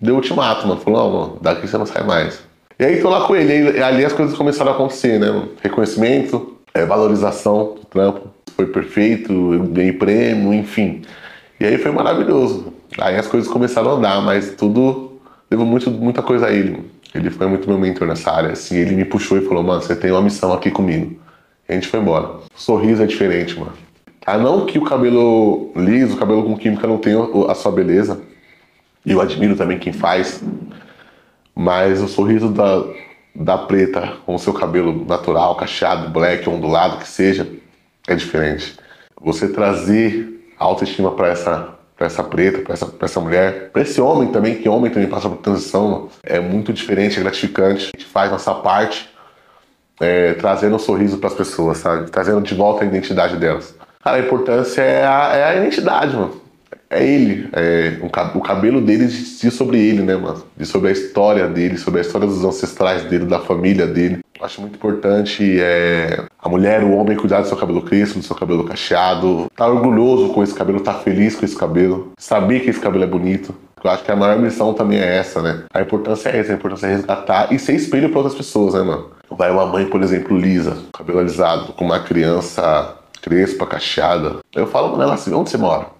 deu 0.01 0.15
ultimato, 0.15 0.67
mano. 0.67 0.79
Falou, 0.81 0.99
não, 0.99 1.19
mano, 1.19 1.39
daqui 1.41 1.67
você 1.67 1.77
não 1.77 1.85
sai 1.85 2.03
mais. 2.03 2.41
E 2.79 2.85
aí 2.85 3.01
tô 3.01 3.09
lá 3.09 3.25
com 3.25 3.35
ele, 3.35 3.77
e 3.77 3.81
ali 3.81 4.05
as 4.05 4.13
coisas 4.13 4.37
começaram 4.37 4.71
a 4.71 4.75
acontecer, 4.75 5.19
né? 5.19 5.27
Reconhecimento, 5.63 6.57
é, 6.73 6.85
valorização 6.85 7.75
do 7.75 7.85
trampo, 7.89 8.29
foi 8.55 8.67
perfeito, 8.67 9.31
eu 9.53 9.63
ganhei 9.63 9.93
prêmio, 9.93 10.53
enfim. 10.53 11.01
E 11.59 11.65
aí 11.65 11.77
foi 11.77 11.91
maravilhoso. 11.91 12.73
Aí 12.99 13.15
as 13.15 13.27
coisas 13.27 13.49
começaram 13.51 13.91
a 13.91 13.93
andar, 13.93 14.21
mas 14.21 14.55
tudo 14.55 15.19
devo 15.49 15.65
muito, 15.65 15.89
muita 15.89 16.21
coisa 16.21 16.47
a 16.47 16.51
ele. 16.51 16.83
Ele 17.13 17.29
foi 17.29 17.47
muito 17.47 17.67
meu 17.67 17.77
mentor 17.77 18.07
nessa 18.07 18.31
área, 18.31 18.51
assim, 18.51 18.77
ele 18.77 18.95
me 18.95 19.05
puxou 19.05 19.37
e 19.37 19.41
falou, 19.41 19.63
mano, 19.63 19.81
você 19.81 19.95
tem 19.95 20.11
uma 20.11 20.21
missão 20.21 20.53
aqui 20.53 20.69
comigo. 20.69 21.19
E 21.67 21.71
a 21.71 21.75
gente 21.75 21.87
foi 21.87 21.99
embora. 21.99 22.27
O 22.27 22.59
sorriso 22.59 23.01
é 23.01 23.05
diferente, 23.05 23.57
mano. 23.57 23.73
Ah, 24.25 24.37
não 24.37 24.65
que 24.65 24.77
o 24.77 24.83
cabelo 24.83 25.71
liso, 25.75 26.15
o 26.15 26.17
cabelo 26.17 26.43
com 26.43 26.57
química 26.57 26.85
não 26.85 26.97
tenha 26.97 27.17
a 27.49 27.55
sua 27.55 27.71
beleza. 27.71 28.21
E 29.05 29.13
eu 29.13 29.21
admiro 29.21 29.55
também 29.55 29.79
quem 29.79 29.93
faz. 29.93 30.43
Mas 31.55 32.01
o 32.01 32.07
sorriso 32.09 32.49
da, 32.49 32.83
da 33.33 33.57
preta 33.57 34.15
com 34.25 34.35
o 34.35 34.39
seu 34.39 34.53
cabelo 34.53 35.05
natural, 35.05 35.55
cacheado, 35.55 36.09
black, 36.09 36.47
ondulado, 36.49 36.97
que 36.97 37.07
seja, 37.07 37.47
é 38.07 38.15
diferente. 38.15 38.75
Você 39.21 39.49
trazer 39.49 40.53
autoestima 40.57 41.11
para 41.11 41.27
essa 41.27 41.77
para 41.97 42.05
essa 42.05 42.23
preta, 42.23 42.59
para 42.59 42.73
essa, 42.73 42.85
pra 42.85 43.05
essa 43.05 43.19
mulher, 43.19 43.71
para 43.71 43.81
esse 43.81 43.99
homem 43.99 44.31
também, 44.31 44.55
que 44.61 44.69
homem 44.69 44.91
também 44.91 45.09
passa 45.09 45.27
por 45.27 45.37
transição, 45.37 46.09
é 46.21 46.39
muito 46.39 46.71
diferente, 46.71 47.17
é 47.17 47.23
gratificante. 47.23 47.89
A 47.91 47.97
gente 47.97 48.05
faz 48.05 48.29
nossa 48.29 48.53
parte 48.53 49.09
é, 49.99 50.33
trazendo 50.33 50.75
um 50.75 50.79
sorriso 50.79 51.17
para 51.17 51.29
as 51.29 51.33
pessoas, 51.33 51.79
sabe? 51.79 52.11
Trazendo 52.11 52.41
de 52.41 52.53
volta 52.53 52.83
a 52.83 52.87
identidade 52.87 53.35
delas. 53.37 53.75
Cara, 54.03 54.17
a 54.17 54.19
importância 54.19 54.81
é 54.81 55.05
a, 55.05 55.35
é 55.35 55.43
a 55.43 55.55
identidade, 55.55 56.15
mano. 56.15 56.39
É 56.89 57.05
ele. 57.05 57.49
É, 57.53 57.97
o 58.33 58.41
cabelo 58.41 58.81
dele 58.81 59.07
diz 59.07 59.53
sobre 59.53 59.77
ele, 59.77 60.01
né, 60.01 60.15
mano? 60.15 60.43
Diz 60.55 60.69
sobre 60.69 60.89
a 60.89 60.91
história 60.91 61.47
dele, 61.47 61.77
sobre 61.77 61.99
a 61.99 62.01
história 62.01 62.27
dos 62.27 62.43
ancestrais 62.43 63.03
dele, 63.03 63.25
da 63.25 63.39
família 63.39 63.85
dele. 63.85 64.19
Acho 64.39 64.61
muito 64.61 64.75
importante 64.75 65.59
é, 65.59 66.23
a 66.37 66.47
mulher, 66.47 66.83
o 66.83 66.93
homem 66.93 67.17
cuidar 67.17 67.41
do 67.41 67.47
seu 67.47 67.57
cabelo 67.57 67.81
crespo, 67.81 68.19
do 68.19 68.25
seu 68.25 68.35
cabelo 68.35 68.63
cacheado, 68.63 69.51
tá 69.55 69.67
orgulhoso 69.67 70.29
com 70.29 70.43
esse 70.43 70.53
cabelo, 70.53 70.79
tá 70.79 70.93
feliz 70.93 71.35
com 71.35 71.43
esse 71.43 71.57
cabelo, 71.57 72.11
saber 72.17 72.59
que 72.59 72.69
esse 72.69 72.79
cabelo 72.79 73.03
é 73.03 73.07
bonito. 73.07 73.53
Eu 73.83 73.89
acho 73.91 74.03
que 74.03 74.11
a 74.11 74.15
maior 74.15 74.39
missão 74.39 74.73
também 74.73 74.99
é 74.99 75.17
essa, 75.17 75.41
né? 75.41 75.63
A 75.73 75.81
importância 75.81 76.29
é 76.29 76.37
essa, 76.37 76.51
a 76.51 76.55
importância 76.55 76.87
é 76.87 76.91
resgatar 76.91 77.53
e 77.53 77.59
ser 77.59 77.73
espelho 77.73 78.09
para 78.09 78.19
outras 78.19 78.35
pessoas, 78.35 78.73
né, 78.73 78.81
mano? 78.81 79.11
Vai 79.29 79.51
uma 79.51 79.65
mãe, 79.65 79.85
por 79.85 80.01
exemplo, 80.01 80.37
lisa, 80.37 80.77
cabelo 80.93 81.19
alisado, 81.19 81.73
com 81.73 81.85
uma 81.85 81.99
criança 81.99 82.95
crespa, 83.21 83.65
cacheada. 83.65 84.37
Eu 84.55 84.67
falo, 84.67 84.91
mano, 84.91 85.03
ela 85.03 85.15
vê 85.15 85.33
onde 85.33 85.49
você 85.49 85.57
mora? 85.57 85.96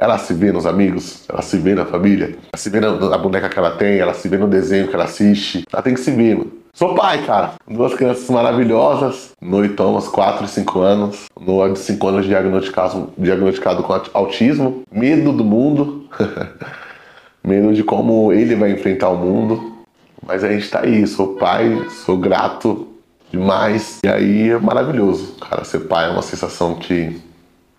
Ela 0.00 0.16
se 0.16 0.32
vê 0.32 0.50
nos 0.50 0.64
amigos, 0.64 1.24
ela 1.28 1.42
se 1.42 1.58
vê 1.58 1.74
na 1.74 1.84
família, 1.84 2.28
ela 2.28 2.56
se 2.56 2.70
vê 2.70 2.80
na, 2.80 2.90
na 2.92 3.18
boneca 3.18 3.50
que 3.50 3.58
ela 3.58 3.72
tem, 3.72 3.98
ela 3.98 4.14
se 4.14 4.26
vê 4.30 4.38
no 4.38 4.48
desenho 4.48 4.88
que 4.88 4.94
ela 4.94 5.04
assiste. 5.04 5.62
Ela 5.70 5.82
tem 5.82 5.92
que 5.92 6.00
se 6.00 6.10
ver, 6.10 6.38
mano. 6.38 6.50
Sou 6.72 6.94
pai, 6.94 7.22
cara. 7.26 7.52
Duas 7.68 7.92
crianças 7.92 8.30
maravilhosas. 8.30 9.32
No 9.42 9.68
Thomas, 9.68 10.08
4 10.08 10.46
e 10.46 10.48
5 10.48 10.80
anos. 10.80 11.26
No 11.38 11.70
de 11.70 11.78
5 11.78 12.08
anos 12.08 12.24
diagnosticado, 12.24 13.12
diagnosticado 13.18 13.82
com 13.82 14.00
autismo. 14.14 14.84
Medo 14.90 15.32
do 15.32 15.44
mundo. 15.44 16.08
Medo 17.44 17.74
de 17.74 17.84
como 17.84 18.32
ele 18.32 18.54
vai 18.54 18.70
enfrentar 18.70 19.10
o 19.10 19.18
mundo. 19.18 19.84
Mas 20.26 20.42
a 20.42 20.48
gente 20.50 20.70
tá 20.70 20.80
aí. 20.80 21.06
Sou 21.06 21.34
pai, 21.34 21.86
sou 22.06 22.16
grato 22.16 22.88
demais. 23.30 23.98
E 24.02 24.08
aí 24.08 24.48
é 24.48 24.58
maravilhoso. 24.58 25.34
Cara, 25.34 25.62
ser 25.62 25.80
pai 25.80 26.08
é 26.08 26.10
uma 26.10 26.22
sensação 26.22 26.74
que 26.76 27.20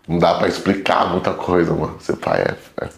não 0.08 0.18
dá 0.18 0.36
para 0.36 0.48
explicar 0.48 1.10
muita 1.12 1.34
coisa, 1.34 1.74
mano. 1.74 1.98
Ser 2.00 2.18
pai 2.18 2.42
é, 2.42 2.84
é, 2.84 2.86
é 2.86 2.90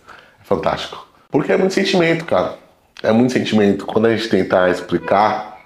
fantástico. 0.44 1.08
Porque 1.30 1.52
é 1.52 1.58
muito 1.58 1.74
sentimento, 1.74 2.26
cara. 2.26 2.58
É 3.02 3.12
muito 3.12 3.34
sentimento. 3.34 3.86
Quando 3.86 4.06
a 4.06 4.16
gente 4.16 4.30
tentar 4.30 4.70
explicar 4.70 5.60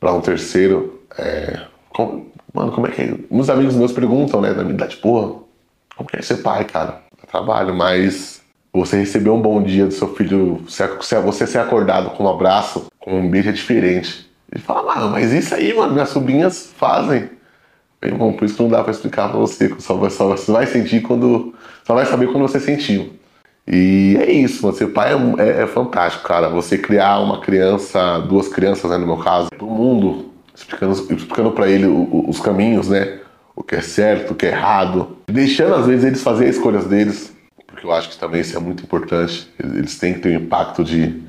para 0.00 0.12
um 0.12 0.20
terceiro, 0.20 1.02
é, 1.16 1.60
como, 1.90 2.32
mano, 2.52 2.72
como 2.72 2.86
é 2.86 2.90
que 2.90 3.02
é? 3.02 3.52
Amigos 3.52 3.74
meus 3.74 3.92
perguntam, 3.92 4.40
né, 4.40 4.52
da 4.52 4.62
minha 4.62 4.74
idade, 4.74 4.96
porra, 4.96 5.40
como 5.96 6.08
que 6.08 6.16
é 6.16 6.22
ser 6.22 6.38
pai, 6.38 6.64
cara? 6.64 7.08
trabalho, 7.30 7.74
mas 7.74 8.40
você 8.72 8.98
receber 8.98 9.30
um 9.30 9.40
bom 9.40 9.62
dia 9.62 9.86
do 9.86 9.92
seu 9.92 10.14
filho, 10.14 10.62
você 11.24 11.46
ser 11.46 11.58
acordado 11.58 12.10
com 12.10 12.24
um 12.24 12.28
abraço, 12.28 12.86
com 12.98 13.20
um 13.20 13.30
beijo 13.30 13.48
é 13.48 13.52
diferente. 13.52 14.28
Ele 14.50 14.62
fala, 14.62 14.94
mano, 14.94 15.10
mas 15.10 15.32
isso 15.32 15.54
aí, 15.54 15.74
mano, 15.74 15.92
minhas 15.92 16.08
sobrinhas 16.08 16.72
fazem. 16.76 17.30
Bem 18.00 18.14
bom, 18.14 18.32
por 18.32 18.44
isso 18.44 18.62
não 18.62 18.70
dá 18.70 18.82
pra 18.82 18.92
explicar 18.92 19.28
pra 19.28 19.38
você, 19.38 19.74
só, 19.78 20.08
só 20.08 20.28
você 20.28 20.52
vai 20.52 20.66
sentir 20.66 21.02
quando. 21.02 21.52
Só 21.84 21.94
vai 21.94 22.06
saber 22.06 22.28
quando 22.28 22.46
você 22.46 22.60
sentiu. 22.60 23.12
E 23.66 24.16
é 24.18 24.30
isso, 24.30 24.62
você 24.62 24.86
pai 24.86 25.12
é, 25.12 25.42
é, 25.42 25.62
é, 25.62 25.66
fantástico, 25.66 26.26
cara. 26.26 26.48
Você 26.48 26.78
criar 26.78 27.18
uma 27.18 27.40
criança, 27.40 28.18
duas 28.20 28.48
crianças, 28.48 28.90
né, 28.90 28.96
no 28.96 29.06
meu 29.06 29.18
caso, 29.18 29.50
pro 29.50 29.66
mundo, 29.66 30.30
explicando, 30.54 30.92
explicando 30.92 31.50
para 31.50 31.68
ele 31.68 31.86
o, 31.86 31.96
o, 31.96 32.30
os 32.30 32.40
caminhos, 32.40 32.88
né? 32.88 33.18
O 33.54 33.62
que 33.62 33.74
é 33.74 33.80
certo, 33.80 34.30
o 34.30 34.34
que 34.34 34.46
é 34.46 34.50
errado. 34.50 35.18
Deixando, 35.26 35.74
às 35.74 35.86
vezes, 35.86 36.04
eles 36.04 36.22
fazerem 36.22 36.50
as 36.50 36.56
escolhas 36.56 36.86
deles, 36.86 37.34
porque 37.66 37.84
eu 37.84 37.92
acho 37.92 38.10
que 38.10 38.16
também 38.16 38.40
isso 38.40 38.56
é 38.56 38.60
muito 38.60 38.84
importante. 38.84 39.48
Eles 39.58 39.98
têm 39.98 40.14
que 40.14 40.20
ter 40.20 40.28
o 40.28 40.40
impacto 40.40 40.84
de, 40.84 41.20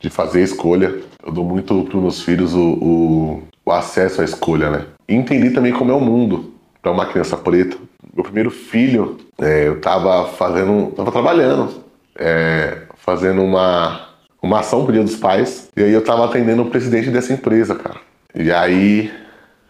de 0.00 0.08
fazer 0.08 0.40
a 0.40 0.44
escolha. 0.44 0.94
Eu 1.24 1.30
dou 1.30 1.44
muito 1.44 1.84
para 1.84 2.00
meus 2.00 2.22
filhos 2.22 2.54
o, 2.54 2.72
o, 2.72 3.42
o 3.64 3.70
acesso 3.70 4.22
à 4.22 4.24
escolha, 4.24 4.70
né? 4.70 4.86
E 5.08 5.14
entender 5.14 5.50
também 5.50 5.72
como 5.72 5.90
é 5.90 5.94
o 5.94 6.00
mundo 6.00 6.54
para 6.82 6.92
uma 6.92 7.06
criança 7.06 7.36
preta 7.36 7.76
meu 8.16 8.24
primeiro 8.24 8.50
filho, 8.50 9.18
é, 9.38 9.68
eu 9.68 9.78
tava 9.78 10.26
fazendo, 10.30 10.90
tava 10.92 11.12
trabalhando, 11.12 11.84
é, 12.18 12.84
fazendo 12.96 13.42
uma, 13.42 14.08
uma 14.40 14.60
ação 14.60 14.84
pro 14.84 14.92
Dia 14.92 15.02
dos 15.02 15.16
Pais, 15.16 15.68
e 15.76 15.82
aí 15.82 15.92
eu 15.92 16.02
tava 16.02 16.24
atendendo 16.24 16.62
o 16.62 16.70
presidente 16.70 17.10
dessa 17.10 17.34
empresa, 17.34 17.74
cara. 17.74 18.00
E 18.34 18.50
aí 18.50 19.12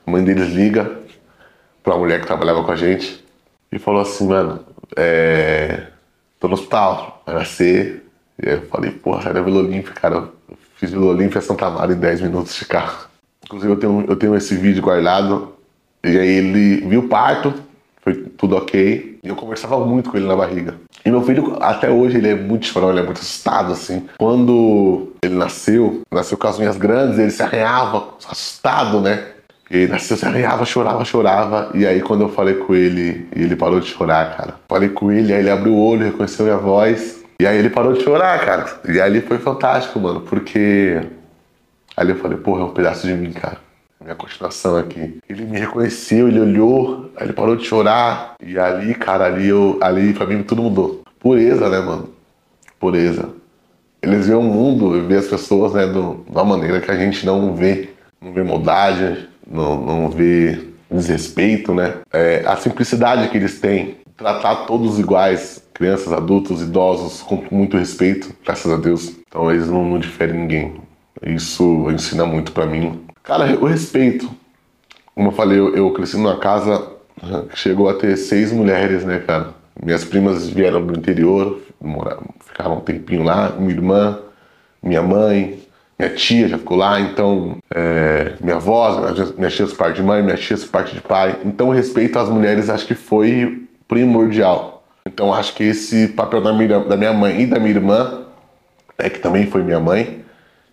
a 0.07 0.11
mãe 0.11 0.23
deles 0.23 0.49
liga 0.50 0.99
pra 1.83 1.99
mulher 1.99 2.21
que 2.21 2.26
trabalhava 2.26 2.62
com 2.62 2.71
a 2.71 2.76
gente 2.76 3.25
e 3.73 3.81
falou 3.81 4.00
assim, 4.00 4.28
mano, 4.28 4.64
é, 4.97 5.88
tô 6.38 6.47
no 6.47 6.55
hospital, 6.55 7.23
vai 7.26 7.35
nascer. 7.35 8.05
E 8.40 8.49
aí 8.49 8.55
eu 8.55 8.62
falei, 8.62 8.93
porra, 8.93 9.33
da 9.33 9.43
Vila 9.43 9.59
Olímpia, 9.59 9.93
cara. 9.93 10.16
Eu 10.16 10.57
fiz 10.76 10.93
Vila 10.93 11.07
Olímpia 11.07 11.40
Santa 11.40 11.69
Mara 11.69 11.93
em 11.93 11.97
10 11.97 12.21
minutos 12.21 12.55
de 12.55 12.64
carro. 12.64 13.05
Inclusive 13.46 13.72
eu 13.72 13.78
tenho, 13.78 14.04
eu 14.08 14.16
tenho 14.16 14.36
esse 14.36 14.54
vídeo 14.54 14.82
guardado. 14.82 15.52
E 16.04 16.18
aí 16.18 16.28
ele 16.28 16.86
viu 16.86 17.00
o 17.00 17.08
parto, 17.08 17.54
foi 18.02 18.14
tudo 18.14 18.56
ok. 18.56 19.18
E 19.22 19.28
eu 19.28 19.34
conversava 19.34 19.78
muito 19.84 20.10
com 20.10 20.16
ele 20.16 20.26
na 20.26 20.36
barriga. 20.36 20.74
E 21.04 21.10
meu 21.10 21.22
filho, 21.22 21.56
até 21.60 21.88
hoje, 21.88 22.18
ele 22.18 22.28
é 22.28 22.34
muito 22.34 22.66
chorão, 22.66 22.90
ele 22.90 22.98
é 22.98 23.02
muito 23.04 23.20
assustado, 23.20 23.72
assim. 23.72 24.06
Quando 24.18 25.12
ele 25.22 25.36
nasceu, 25.36 26.02
nasceu 26.12 26.36
com 26.36 26.48
as 26.48 26.58
unhas 26.58 26.76
grandes, 26.76 27.18
ele 27.18 27.30
se 27.30 27.42
arranhava, 27.42 28.08
assustado, 28.28 29.00
né? 29.00 29.24
Ele 29.70 29.86
nasceu, 29.86 30.16
se 30.16 30.26
arranhava, 30.26 30.64
chorava, 30.64 31.04
chorava. 31.04 31.70
E 31.74 31.86
aí, 31.86 32.00
quando 32.00 32.22
eu 32.22 32.28
falei 32.28 32.54
com 32.54 32.74
ele, 32.74 33.28
ele 33.34 33.54
parou 33.54 33.78
de 33.78 33.86
chorar, 33.86 34.36
cara. 34.36 34.56
Falei 34.68 34.88
com 34.88 35.12
ele, 35.12 35.32
aí 35.32 35.40
ele 35.40 35.50
abriu 35.50 35.74
o 35.74 35.80
olho, 35.80 36.04
reconheceu 36.04 36.44
minha 36.44 36.58
voz. 36.58 37.24
E 37.38 37.46
aí 37.46 37.56
ele 37.58 37.70
parou 37.70 37.92
de 37.92 38.02
chorar, 38.02 38.44
cara. 38.44 38.66
E 38.88 39.00
ali 39.00 39.20
foi 39.20 39.38
fantástico, 39.38 40.00
mano, 40.00 40.20
porque. 40.20 41.00
Ali 41.96 42.10
eu 42.10 42.18
falei, 42.18 42.38
porra, 42.38 42.62
é 42.62 42.64
um 42.64 42.72
pedaço 42.72 43.06
de 43.06 43.14
mim, 43.14 43.32
cara 43.32 43.66
minha 44.06 44.14
continuação 44.14 44.76
aqui. 44.76 45.18
Ele 45.28 45.44
me 45.44 45.58
reconheceu, 45.58 46.28
ele 46.28 46.40
olhou, 46.40 47.10
aí 47.16 47.26
ele 47.26 47.32
parou 47.32 47.56
de 47.56 47.64
chorar. 47.64 48.36
E 48.40 48.58
ali, 48.58 48.94
cara, 48.94 49.26
ali, 49.26 49.48
eu, 49.48 49.78
ali 49.82 50.12
pra 50.12 50.26
mim 50.26 50.42
tudo 50.42 50.62
mudou. 50.62 51.02
Pureza, 51.18 51.68
né, 51.68 51.80
mano? 51.80 52.10
Pureza. 52.78 53.30
Eles 54.00 54.26
veem 54.26 54.38
o 54.38 54.42
mundo, 54.42 55.06
vê 55.06 55.16
as 55.16 55.26
pessoas, 55.26 55.72
né, 55.72 55.86
de 55.86 55.98
uma 55.98 56.44
maneira 56.44 56.80
que 56.80 56.90
a 56.90 56.96
gente 56.96 57.26
não 57.26 57.54
vê. 57.54 57.90
Não 58.20 58.32
vê 58.32 58.42
maldade, 58.42 59.28
não, 59.46 59.84
não 59.84 60.10
vê 60.10 60.58
desrespeito, 60.90 61.74
né? 61.74 61.94
É, 62.12 62.44
a 62.46 62.56
simplicidade 62.56 63.28
que 63.28 63.36
eles 63.36 63.60
têm, 63.60 63.96
tratar 64.16 64.66
todos 64.66 64.98
iguais, 64.98 65.62
crianças, 65.74 66.12
adultos, 66.12 66.62
idosos, 66.62 67.22
com 67.22 67.42
muito 67.50 67.76
respeito, 67.76 68.32
graças 68.44 68.72
a 68.72 68.76
Deus. 68.76 69.12
Então 69.28 69.50
eles 69.50 69.68
não, 69.68 69.84
não 69.84 69.98
diferem 69.98 70.40
ninguém. 70.40 70.86
Isso 71.23 71.90
ensina 71.90 72.26
muito 72.26 72.52
para 72.52 72.66
mim 72.66 73.06
Cara, 73.26 73.58
o 73.61 73.66
respeito. 73.66 74.30
Como 75.12 75.28
eu 75.28 75.32
falei, 75.32 75.58
eu, 75.58 75.92
cresci 75.92 76.16
numa 76.16 76.38
casa 76.38 76.92
que 77.50 77.58
chegou 77.58 77.88
a 77.88 77.94
ter 77.94 78.16
seis 78.16 78.52
mulheres, 78.52 79.04
né, 79.04 79.18
cara? 79.18 79.49
Minhas 79.82 80.04
primas 80.04 80.49
vieram 80.49 80.87
do 80.87 80.96
interior, 80.96 81.61
moraram, 81.80 82.23
ficaram 82.46 82.76
um 82.76 82.80
tempinho 82.80 83.25
lá, 83.25 83.52
minha 83.58 83.73
irmã, 83.73 84.20
minha 84.80 85.02
mãe, 85.02 85.58
minha 85.99 86.14
tia 86.14 86.46
já 86.46 86.56
ficou 86.56 86.76
lá, 86.76 87.00
então 87.00 87.56
é, 87.75 88.35
minha 88.40 88.56
avó, 88.56 89.12
minha 89.37 89.50
tia 89.50 89.66
parte 89.66 89.96
de 89.96 90.02
mãe, 90.04 90.23
minha 90.23 90.37
tia 90.37 90.56
parte 90.70 90.94
de 90.94 91.00
pai. 91.00 91.37
Então 91.44 91.70
o 91.70 91.73
respeito 91.73 92.20
às 92.20 92.28
mulheres 92.28 92.70
acho 92.70 92.87
que 92.87 92.94
foi 92.94 93.66
primordial. 93.88 94.85
Então 95.04 95.35
acho 95.35 95.52
que 95.52 95.64
esse 95.64 96.08
papel 96.08 96.40
da 96.40 96.52
minha, 96.52 96.78
da 96.78 96.96
minha 96.96 97.12
mãe 97.12 97.40
e 97.40 97.46
da 97.46 97.58
minha 97.58 97.75
irmã, 97.75 98.23
é 98.96 99.11
que 99.11 99.18
também 99.18 99.49
foi 99.49 99.64
minha 99.64 99.80
mãe, 99.80 100.25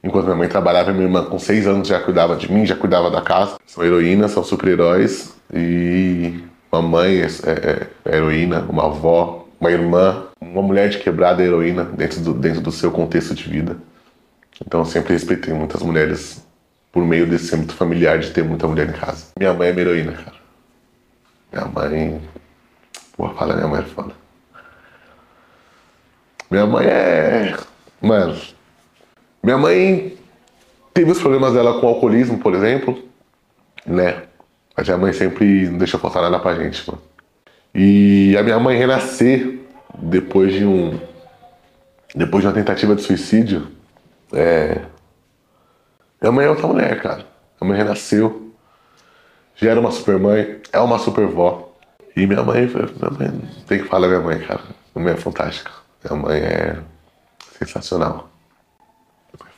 Enquanto 0.03 0.25
minha 0.25 0.35
mãe 0.35 0.49
trabalhava, 0.49 0.91
minha 0.91 1.05
irmã 1.05 1.23
com 1.23 1.39
seis 1.39 1.65
anos 1.65 1.87
já 1.87 1.99
cuidava 1.99 2.35
de 2.35 2.51
mim, 2.51 2.65
já 2.65 2.75
cuidava 2.75 3.09
da 3.09 3.21
casa. 3.21 3.55
São 3.65 3.85
heroínas, 3.85 4.31
são 4.31 4.43
super-heróis. 4.43 5.33
E 5.53 6.43
uma 6.69 6.81
mãe 6.81 7.21
é, 7.21 7.25
é, 7.25 7.87
é, 8.05 8.17
heroína, 8.17 8.65
uma 8.67 8.85
avó, 8.85 9.47
uma 9.61 9.71
irmã, 9.71 10.25
uma 10.41 10.61
mulher 10.61 10.89
de 10.89 10.97
quebrada 10.97 11.41
é 11.41 11.45
heroína 11.45 11.85
dentro 11.85 12.19
do, 12.19 12.33
dentro 12.33 12.59
do 12.59 12.71
seu 12.71 12.91
contexto 12.91 13.33
de 13.33 13.47
vida. 13.49 13.77
Então 14.65 14.81
eu 14.81 14.85
sempre 14.85 15.13
respeitei 15.13 15.53
muitas 15.53 15.81
mulheres 15.81 16.45
por 16.91 17.05
meio 17.05 17.25
desse 17.25 17.55
âmbito 17.55 17.73
familiar 17.73 18.19
de 18.19 18.31
ter 18.31 18.43
muita 18.43 18.67
mulher 18.67 18.89
em 18.89 18.93
casa. 18.93 19.27
Minha 19.39 19.53
mãe 19.53 19.69
é 19.69 19.71
minha 19.71 19.85
heroína, 19.85 20.11
cara. 20.11 20.37
Minha 21.51 21.65
mãe. 21.65 22.21
Pô, 23.15 23.29
fala, 23.29 23.55
minha 23.55 23.67
mãe 23.67 23.79
é 23.79 23.83
foda. 23.83 24.13
Minha 26.51 26.65
mãe 26.65 26.85
é. 26.87 27.57
Mano, 28.01 28.35
minha 29.43 29.57
mãe 29.57 30.17
teve 30.93 31.11
os 31.11 31.19
problemas 31.19 31.53
dela 31.53 31.77
com 31.81 31.87
alcoolismo, 31.87 32.37
por 32.39 32.55
exemplo, 32.55 33.03
né? 33.85 34.23
Mas 34.75 34.87
minha 34.87 34.97
mãe 34.97 35.11
sempre 35.11 35.69
não 35.69 35.77
deixa 35.77 35.99
faltar 35.99 36.23
nada 36.23 36.39
pra 36.39 36.55
gente, 36.55 36.89
mano. 36.89 37.01
E 37.75 38.37
a 38.37 38.41
minha 38.43 38.57
mãe 38.57 38.77
renascer 38.77 39.59
depois 39.99 40.53
de 40.53 40.65
um. 40.65 40.97
Depois 42.15 42.41
de 42.41 42.47
uma 42.47 42.53
tentativa 42.53 42.95
de 42.95 43.01
suicídio. 43.01 43.67
É. 44.31 44.81
Minha 46.21 46.31
mãe 46.31 46.45
é 46.45 46.49
outra 46.49 46.65
mulher, 46.65 47.01
cara. 47.01 47.25
Minha 47.59 47.69
mãe 47.69 47.77
renasceu. 47.77 48.53
Já 49.55 49.71
era 49.71 49.79
uma 49.79 49.91
super 49.91 50.17
mãe, 50.17 50.61
é 50.71 50.79
uma 50.79 50.97
super 50.97 51.27
vó. 51.27 51.75
E 52.15 52.25
minha 52.25 52.43
mãe, 52.43 52.65
minha 52.65 53.11
mãe 53.11 53.41
tem 53.67 53.79
que 53.79 53.89
falar 53.89 54.07
minha 54.07 54.21
mãe, 54.21 54.39
cara. 54.39 54.61
Minha 54.95 55.05
mãe 55.05 55.13
é 55.13 55.17
fantástica. 55.17 55.71
Minha 56.03 56.21
mãe 56.21 56.39
é 56.39 56.77
sensacional 57.59 58.32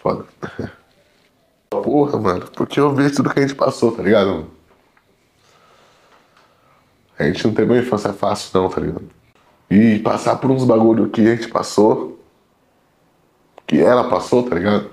foda. 0.05 0.25
Porra, 1.71 2.19
mano, 2.19 2.45
porque 2.53 2.79
eu 2.79 2.93
vejo 2.93 3.15
tudo 3.15 3.31
que 3.31 3.39
a 3.39 3.41
gente 3.41 3.55
passou, 3.55 3.91
tá 3.91 4.03
ligado? 4.03 4.47
A 7.17 7.23
gente 7.23 7.45
não 7.47 7.53
teve 7.55 7.71
uma 7.71 7.79
infância 7.79 8.13
fácil, 8.13 8.51
não, 8.53 8.69
tá 8.69 8.79
ligado? 8.79 9.09
E 9.69 9.97
passar 9.99 10.35
por 10.35 10.51
uns 10.51 10.63
bagulho 10.63 11.09
que 11.09 11.21
a 11.21 11.35
gente 11.35 11.47
passou, 11.47 12.23
que 13.65 13.79
ela 13.81 14.07
passou, 14.07 14.43
tá 14.43 14.55
ligado? 14.55 14.91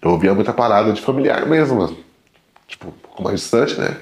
Eu 0.00 0.12
ouvia 0.12 0.32
muita 0.32 0.54
parada 0.54 0.92
de 0.92 1.02
familiar 1.02 1.44
mesmo, 1.46 1.78
mano. 1.78 1.96
Tipo, 2.66 2.88
um 2.88 2.92
pouco 2.92 3.22
mais 3.22 3.40
distante, 3.40 3.78
né? 3.78 4.00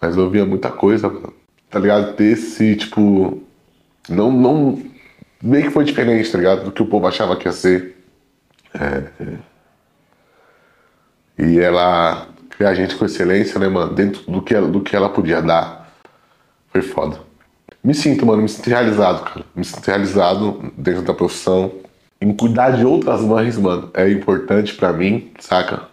Mas 0.00 0.16
eu 0.16 0.24
ouvia 0.24 0.44
muita 0.44 0.70
coisa, 0.70 1.08
mano. 1.08 1.34
Tá 1.68 1.80
ligado? 1.80 2.14
Ter 2.14 2.32
esse, 2.32 2.76
tipo. 2.76 3.42
Não, 4.08 4.30
não. 4.30 4.82
Meio 5.42 5.64
que 5.64 5.70
foi 5.70 5.84
diferente, 5.84 6.30
tá 6.30 6.38
ligado? 6.38 6.64
Do 6.64 6.72
que 6.72 6.82
o 6.82 6.86
povo 6.86 7.06
achava 7.06 7.36
que 7.36 7.48
ia 7.48 7.52
ser. 7.52 7.87
É, 8.74 9.04
é. 9.22 9.36
E 11.38 11.60
ela 11.60 12.26
criar 12.50 12.70
a 12.70 12.74
gente 12.74 12.96
com 12.96 13.04
excelência, 13.04 13.58
né, 13.60 13.68
mano? 13.68 13.94
Dentro 13.94 14.30
do 14.30 14.42
que, 14.42 14.54
ela, 14.54 14.66
do 14.66 14.80
que 14.80 14.96
ela 14.96 15.08
podia 15.08 15.40
dar. 15.40 15.92
Foi 16.70 16.82
foda. 16.82 17.20
Me 17.82 17.94
sinto, 17.94 18.26
mano, 18.26 18.42
me 18.42 18.48
sinto 18.48 18.68
realizado, 18.68 19.24
cara. 19.24 19.46
Me 19.54 19.64
sinto 19.64 19.86
realizado 19.86 20.72
dentro 20.76 21.02
da 21.02 21.14
profissão. 21.14 21.72
Em 22.20 22.32
cuidar 22.34 22.70
de 22.70 22.84
outras 22.84 23.20
mães, 23.20 23.56
mano, 23.56 23.90
é 23.94 24.10
importante 24.10 24.74
para 24.74 24.92
mim, 24.92 25.30
saca? 25.38 25.88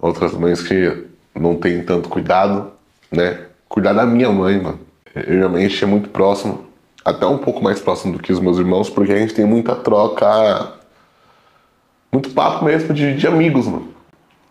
outras 0.00 0.32
mães 0.32 0.62
que 0.62 1.04
não 1.34 1.56
têm 1.56 1.82
tanto 1.82 2.08
cuidado, 2.08 2.70
né? 3.10 3.46
Cuidar 3.68 3.92
da 3.92 4.06
minha 4.06 4.30
mãe, 4.30 4.60
mano. 4.60 4.80
Eu 5.14 5.58
e 5.58 5.68
gente 5.68 5.82
é 5.82 5.86
muito 5.86 6.08
próximo, 6.10 6.66
até 7.04 7.26
um 7.26 7.38
pouco 7.38 7.62
mais 7.62 7.80
próximo 7.80 8.14
do 8.14 8.18
que 8.18 8.32
os 8.32 8.40
meus 8.40 8.58
irmãos, 8.58 8.90
porque 8.90 9.12
a 9.12 9.18
gente 9.18 9.34
tem 9.34 9.44
muita 9.44 9.74
troca, 9.74 10.74
muito 12.16 12.30
papo 12.30 12.64
mesmo 12.64 12.94
de, 12.94 13.14
de 13.14 13.26
amigos, 13.26 13.66
mano. 13.66 13.88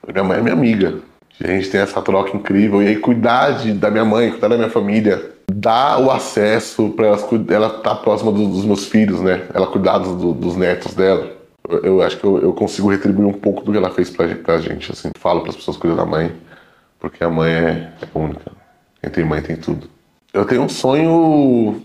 Minha 0.08 0.24
mãe 0.24 0.38
é 0.38 0.42
minha 0.42 0.54
amiga. 0.54 1.00
A 1.44 1.48
gente 1.48 1.70
tem 1.70 1.82
essa 1.82 2.02
troca 2.02 2.36
incrível. 2.36 2.82
E 2.82 2.88
aí, 2.88 2.96
cuidar 2.98 3.58
de, 3.58 3.74
da 3.74 3.90
minha 3.90 4.06
mãe, 4.06 4.30
cuidar 4.30 4.48
da 4.48 4.58
minha 4.58 4.70
família, 4.70 5.32
dar 5.52 6.00
o 6.00 6.12
acesso 6.12 6.90
para 6.90 7.08
ela 7.08 7.68
estar 7.68 7.80
tá 7.80 7.96
próxima 7.96 8.32
do, 8.32 8.48
dos 8.48 8.64
meus 8.64 8.86
filhos, 8.86 9.20
né? 9.20 9.44
Ela 9.54 9.68
cuidar 9.68 9.98
do, 9.98 10.34
dos 10.34 10.56
netos 10.56 10.94
dela. 10.94 11.32
Eu, 11.68 11.80
eu 11.80 12.02
acho 12.04 12.18
que 12.18 12.24
eu, 12.24 12.40
eu, 12.40 12.54
consigo 12.54 12.90
retribuir 12.90 13.28
um 13.28 13.34
pouco 13.34 13.64
do 13.64 13.72
que 13.72 13.78
ela 13.78 13.90
fez 13.90 14.10
pra, 14.10 14.28
pra 14.36 14.60
gente, 14.60 14.92
assim. 14.92 15.10
Falo 15.18 15.44
as 15.48 15.56
pessoas 15.56 15.76
cuidar 15.76 15.96
da 15.96 16.06
mãe, 16.06 16.32
porque 17.00 17.24
a 17.24 17.30
mãe 17.30 17.52
é, 17.52 17.92
é 18.02 18.18
única. 18.18 18.52
Quem 19.02 19.10
tem 19.10 19.26
mãe 19.26 19.42
tem 19.42 19.56
tudo. 19.56 19.90
Eu 20.32 20.46
tenho 20.46 20.62
um 20.62 20.70
sonho 20.70 21.82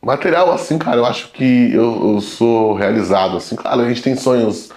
material, 0.00 0.52
assim, 0.52 0.78
cara. 0.78 0.98
Eu 0.98 1.06
acho 1.06 1.32
que 1.32 1.72
eu, 1.74 2.14
eu 2.14 2.20
sou 2.20 2.74
realizado, 2.74 3.36
assim. 3.36 3.56
Claro, 3.56 3.80
a 3.80 3.88
gente 3.88 4.02
tem 4.02 4.16
sonhos, 4.16 4.70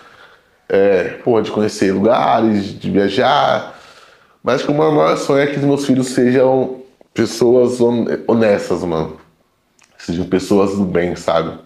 é, 0.69 1.19
de 1.43 1.51
conhecer 1.51 1.91
lugares, 1.91 2.79
de 2.79 2.89
viajar, 2.89 3.79
mas 4.43 4.61
que 4.61 4.71
o 4.71 4.75
meu 4.75 4.91
maior 4.91 5.17
sonho 5.17 5.41
é 5.41 5.47
que 5.47 5.57
os 5.57 5.63
meus 5.63 5.85
filhos 5.85 6.07
sejam 6.07 6.81
pessoas 7.13 7.79
honestas, 8.27 8.83
mano. 8.83 9.17
Sejam 9.97 10.25
pessoas 10.25 10.75
do 10.75 10.83
bem, 10.83 11.15
sabe? 11.15 11.57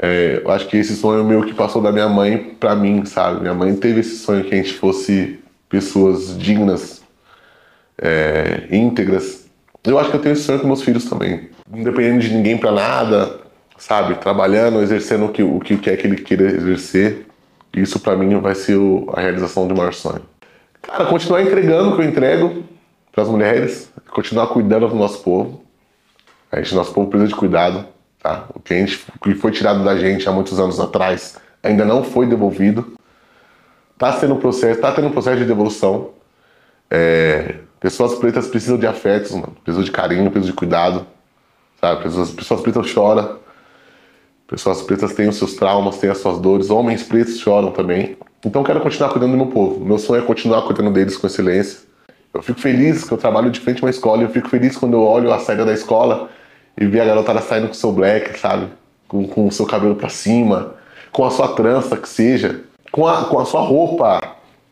É, 0.00 0.40
eu 0.42 0.50
acho 0.50 0.66
que 0.68 0.76
esse 0.76 0.96
sonho 0.96 1.24
meu 1.24 1.44
que 1.44 1.52
passou 1.52 1.82
da 1.82 1.92
minha 1.92 2.08
mãe 2.08 2.56
pra 2.58 2.74
mim, 2.74 3.04
sabe? 3.04 3.40
Minha 3.40 3.54
mãe 3.54 3.74
teve 3.74 4.00
esse 4.00 4.16
sonho 4.16 4.44
que 4.44 4.54
a 4.54 4.56
gente 4.56 4.72
fosse 4.74 5.38
pessoas 5.68 6.36
dignas, 6.38 7.02
é, 8.00 8.68
íntegras. 8.70 9.46
Eu 9.84 9.98
acho 9.98 10.10
que 10.10 10.16
eu 10.16 10.20
tenho 10.20 10.32
esse 10.32 10.44
sonho 10.44 10.60
com 10.60 10.66
meus 10.66 10.82
filhos 10.82 11.04
também. 11.04 11.50
Independendo 11.72 12.20
de 12.20 12.32
ninguém 12.32 12.56
pra 12.56 12.70
nada, 12.70 13.40
sabe? 13.76 14.14
Trabalhando, 14.14 14.80
exercendo 14.80 15.26
o 15.26 15.28
que, 15.28 15.42
o 15.42 15.60
que 15.60 15.76
quer 15.76 15.96
que 15.96 16.06
ele 16.06 16.16
queira 16.16 16.44
exercer. 16.44 17.26
Isso 17.74 17.98
pra 18.00 18.16
mim 18.16 18.38
vai 18.38 18.54
ser 18.54 18.76
o, 18.76 19.10
a 19.14 19.20
realização 19.20 19.66
de 19.66 19.74
maior 19.74 19.94
sonho. 19.94 20.22
Cara, 20.82 21.06
continuar 21.06 21.42
entregando 21.42 21.90
o 21.90 21.96
que 21.96 22.02
eu 22.02 22.08
entrego 22.08 22.64
para 23.12 23.22
as 23.22 23.28
mulheres, 23.28 23.92
continuar 24.10 24.48
cuidando 24.48 24.88
do 24.88 24.94
nosso 24.96 25.22
povo. 25.22 25.62
A 26.50 26.56
gente, 26.60 26.74
nosso 26.74 26.92
povo 26.92 27.08
precisa 27.08 27.28
de 27.28 27.34
cuidado, 27.34 27.86
tá? 28.18 28.46
O 28.54 28.60
que, 28.60 28.74
a 28.74 28.76
gente, 28.76 29.04
o 29.16 29.18
que 29.18 29.34
foi 29.34 29.52
tirado 29.52 29.82
da 29.84 29.96
gente 29.96 30.28
há 30.28 30.32
muitos 30.32 30.58
anos 30.60 30.78
atrás 30.78 31.38
ainda 31.62 31.84
não 31.84 32.02
foi 32.02 32.26
devolvido. 32.26 32.94
Tá 33.96 34.12
sendo 34.14 34.34
um 34.34 34.40
processo, 34.40 34.80
tá 34.80 34.92
tendo 34.92 35.08
um 35.08 35.12
processo 35.12 35.38
de 35.38 35.44
devolução. 35.44 36.10
É, 36.90 37.54
pessoas 37.80 38.14
pretas 38.16 38.48
precisam 38.48 38.76
de 38.76 38.86
afetos, 38.86 39.30
mano. 39.30 39.56
Precisam 39.62 39.84
de 39.84 39.90
carinho, 39.90 40.30
precisam 40.30 40.50
de 40.50 40.56
cuidado, 40.56 41.06
sabe? 41.80 42.02
Pessoas, 42.02 42.30
pessoas 42.32 42.60
pretas 42.60 42.86
choram. 42.88 43.38
Pessoas 44.52 44.82
pretas 44.82 45.14
têm 45.14 45.30
os 45.30 45.36
seus 45.36 45.54
traumas, 45.54 45.96
têm 45.96 46.10
as 46.10 46.18
suas 46.18 46.38
dores. 46.38 46.68
Homens 46.68 47.02
pretos 47.02 47.38
choram 47.38 47.70
também. 47.70 48.18
Então 48.44 48.62
quero 48.62 48.82
continuar 48.82 49.08
cuidando 49.08 49.30
do 49.30 49.36
meu 49.38 49.46
povo. 49.46 49.82
Meu 49.82 49.96
sonho 49.96 50.22
é 50.22 50.26
continuar 50.26 50.60
cuidando 50.66 50.90
deles 50.90 51.16
com 51.16 51.26
excelência. 51.26 51.78
Eu 52.34 52.42
fico 52.42 52.60
feliz 52.60 53.02
que 53.02 53.12
eu 53.12 53.16
trabalho 53.16 53.50
de 53.50 53.58
frente 53.58 53.82
a 53.82 53.86
uma 53.86 53.90
escola. 53.90 54.22
Eu 54.22 54.28
fico 54.28 54.50
feliz 54.50 54.76
quando 54.76 54.92
eu 54.92 55.00
olho 55.00 55.32
a 55.32 55.38
saída 55.38 55.64
da 55.64 55.72
escola 55.72 56.28
e 56.78 56.84
vi 56.84 57.00
a 57.00 57.04
garotada 57.06 57.40
saindo 57.40 57.68
com 57.68 57.72
o 57.72 57.76
seu 57.76 57.92
black, 57.92 58.38
sabe? 58.38 58.68
Com, 59.08 59.26
com 59.26 59.46
o 59.46 59.50
seu 59.50 59.64
cabelo 59.64 59.94
para 59.94 60.10
cima, 60.10 60.74
com 61.10 61.24
a 61.24 61.30
sua 61.30 61.48
trança, 61.54 61.96
que 61.96 62.06
seja, 62.06 62.60
com 62.90 63.08
a, 63.08 63.24
com 63.24 63.40
a 63.40 63.46
sua 63.46 63.62
roupa 63.62 64.20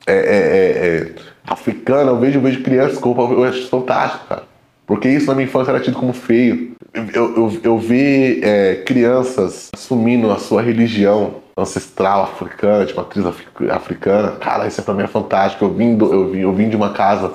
é, 0.06 0.12
é, 0.12 0.18
é, 0.18 0.98
é, 0.98 1.14
africana. 1.46 2.10
Eu 2.10 2.18
vejo, 2.18 2.36
eu 2.36 2.42
vejo 2.42 2.62
crianças 2.62 2.98
com 2.98 3.12
roupa, 3.12 3.32
eu 3.32 3.44
acho 3.44 3.66
fantástico, 3.66 4.26
cara. 4.28 4.42
Porque 4.90 5.08
isso 5.08 5.28
na 5.28 5.36
minha 5.36 5.44
infância 5.44 5.70
era 5.70 5.78
tido 5.78 5.96
como 5.96 6.12
feio. 6.12 6.72
Eu, 6.92 7.36
eu, 7.36 7.60
eu 7.62 7.78
vi 7.78 8.40
é, 8.42 8.82
crianças 8.84 9.70
assumindo 9.72 10.28
a 10.32 10.36
sua 10.36 10.60
religião 10.62 11.34
ancestral 11.56 12.24
africana, 12.24 12.84
de 12.84 12.92
matriz 12.92 13.24
africana. 13.70 14.32
Cara, 14.32 14.66
isso 14.66 14.80
é 14.80 14.82
pra 14.82 14.92
mim 14.92 15.04
é 15.04 15.06
fantástico. 15.06 15.64
Eu 15.64 15.72
vim, 15.72 15.96
do, 15.96 16.12
eu 16.12 16.28
vim, 16.32 16.38
eu 16.40 16.52
vim 16.52 16.68
de 16.68 16.74
uma 16.74 16.90
casa 16.90 17.34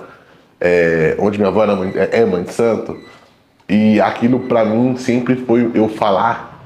é, 0.60 1.16
onde 1.18 1.38
minha 1.38 1.48
avó 1.48 1.64
era 1.64 1.72
é, 1.98 2.24
é 2.24 2.26
mãe 2.26 2.44
de 2.44 2.52
santo. 2.52 3.00
E 3.70 4.02
aquilo 4.02 4.42
pra 4.42 4.66
mim 4.66 4.98
sempre 4.98 5.38
foi 5.38 5.72
eu 5.74 5.88
falar 5.88 6.62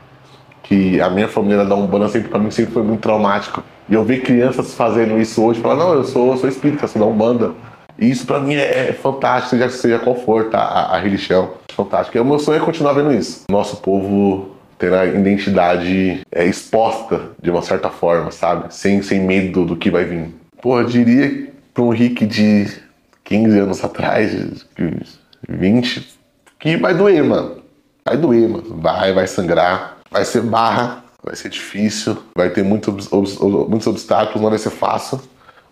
que 0.64 1.00
a 1.00 1.10
minha 1.12 1.28
família 1.28 1.66
da 1.66 1.76
Umbanda 1.76 2.10
sempre 2.10 2.30
pra 2.30 2.40
mim 2.40 2.50
sempre 2.50 2.74
foi 2.74 2.82
muito 2.82 3.02
traumático. 3.02 3.64
E 3.88 3.94
eu 3.94 4.04
ver 4.04 4.24
crianças 4.24 4.74
fazendo 4.74 5.22
isso 5.22 5.44
hoje, 5.44 5.62
falar, 5.62 5.76
não, 5.76 5.94
eu 5.94 6.04
sou, 6.04 6.32
eu 6.32 6.38
sou 6.38 6.50
espírita, 6.50 6.88
sou 6.88 7.00
da 7.00 7.08
Umbanda. 7.08 7.52
E 8.00 8.10
isso 8.10 8.26
pra 8.26 8.40
mim 8.40 8.56
é, 8.56 8.90
é 8.90 8.94
fantástico, 8.94 9.58
seja, 9.58 9.70
seja 9.70 10.00
qual 10.00 10.16
for 10.16 10.50
tá, 10.50 10.60
a, 10.60 10.96
a 10.96 11.00
religião. 11.00 11.52
Fantástico. 11.76 12.18
E 12.18 12.20
o 12.20 12.26
meu 12.26 12.40
sonho 12.40 12.62
é 12.62 12.66
continuar 12.66 12.94
vendo 12.94 13.12
isso. 13.14 13.44
Nosso 13.50 13.78
povo 13.78 14.56
ter 14.78 14.94
a 14.94 15.06
identidade 15.06 16.22
é, 16.32 16.46
exposta 16.46 17.32
de 17.42 17.52
uma 17.52 17.62
certa 17.62 17.90
forma, 17.90 18.32
sabe? 18.32 18.74
Sem, 18.74 19.02
sem 19.02 19.20
medo 19.20 19.66
do 19.66 19.76
que 19.76 19.92
vai 19.92 20.06
vir. 20.06 20.34
Pô, 20.62 20.80
eu 20.80 20.86
diria 20.86 21.50
para 21.74 21.84
um 21.84 21.90
Rick 21.90 22.26
de 22.26 22.68
15 23.26 23.60
anos 23.60 23.84
atrás, 23.84 24.66
20, 25.48 26.18
que 26.58 26.78
vai 26.78 26.94
doer, 26.94 27.24
mano. 27.24 27.62
Vai 28.06 28.18
doer, 28.18 28.48
mano. 28.48 28.78
Vai, 28.78 29.14
vai 29.14 29.28
sangrar, 29.28 29.98
vai 30.10 30.24
ser 30.24 30.42
barra, 30.42 31.04
vai 31.22 31.36
ser 31.36 31.50
difícil, 31.50 32.18
vai 32.36 32.50
ter 32.50 32.64
muitos, 32.64 33.10
muitos 33.10 33.88
obstáculos, 33.88 34.42
não 34.42 34.50
vai 34.50 34.60
ser 34.60 34.72
fácil, 34.72 35.22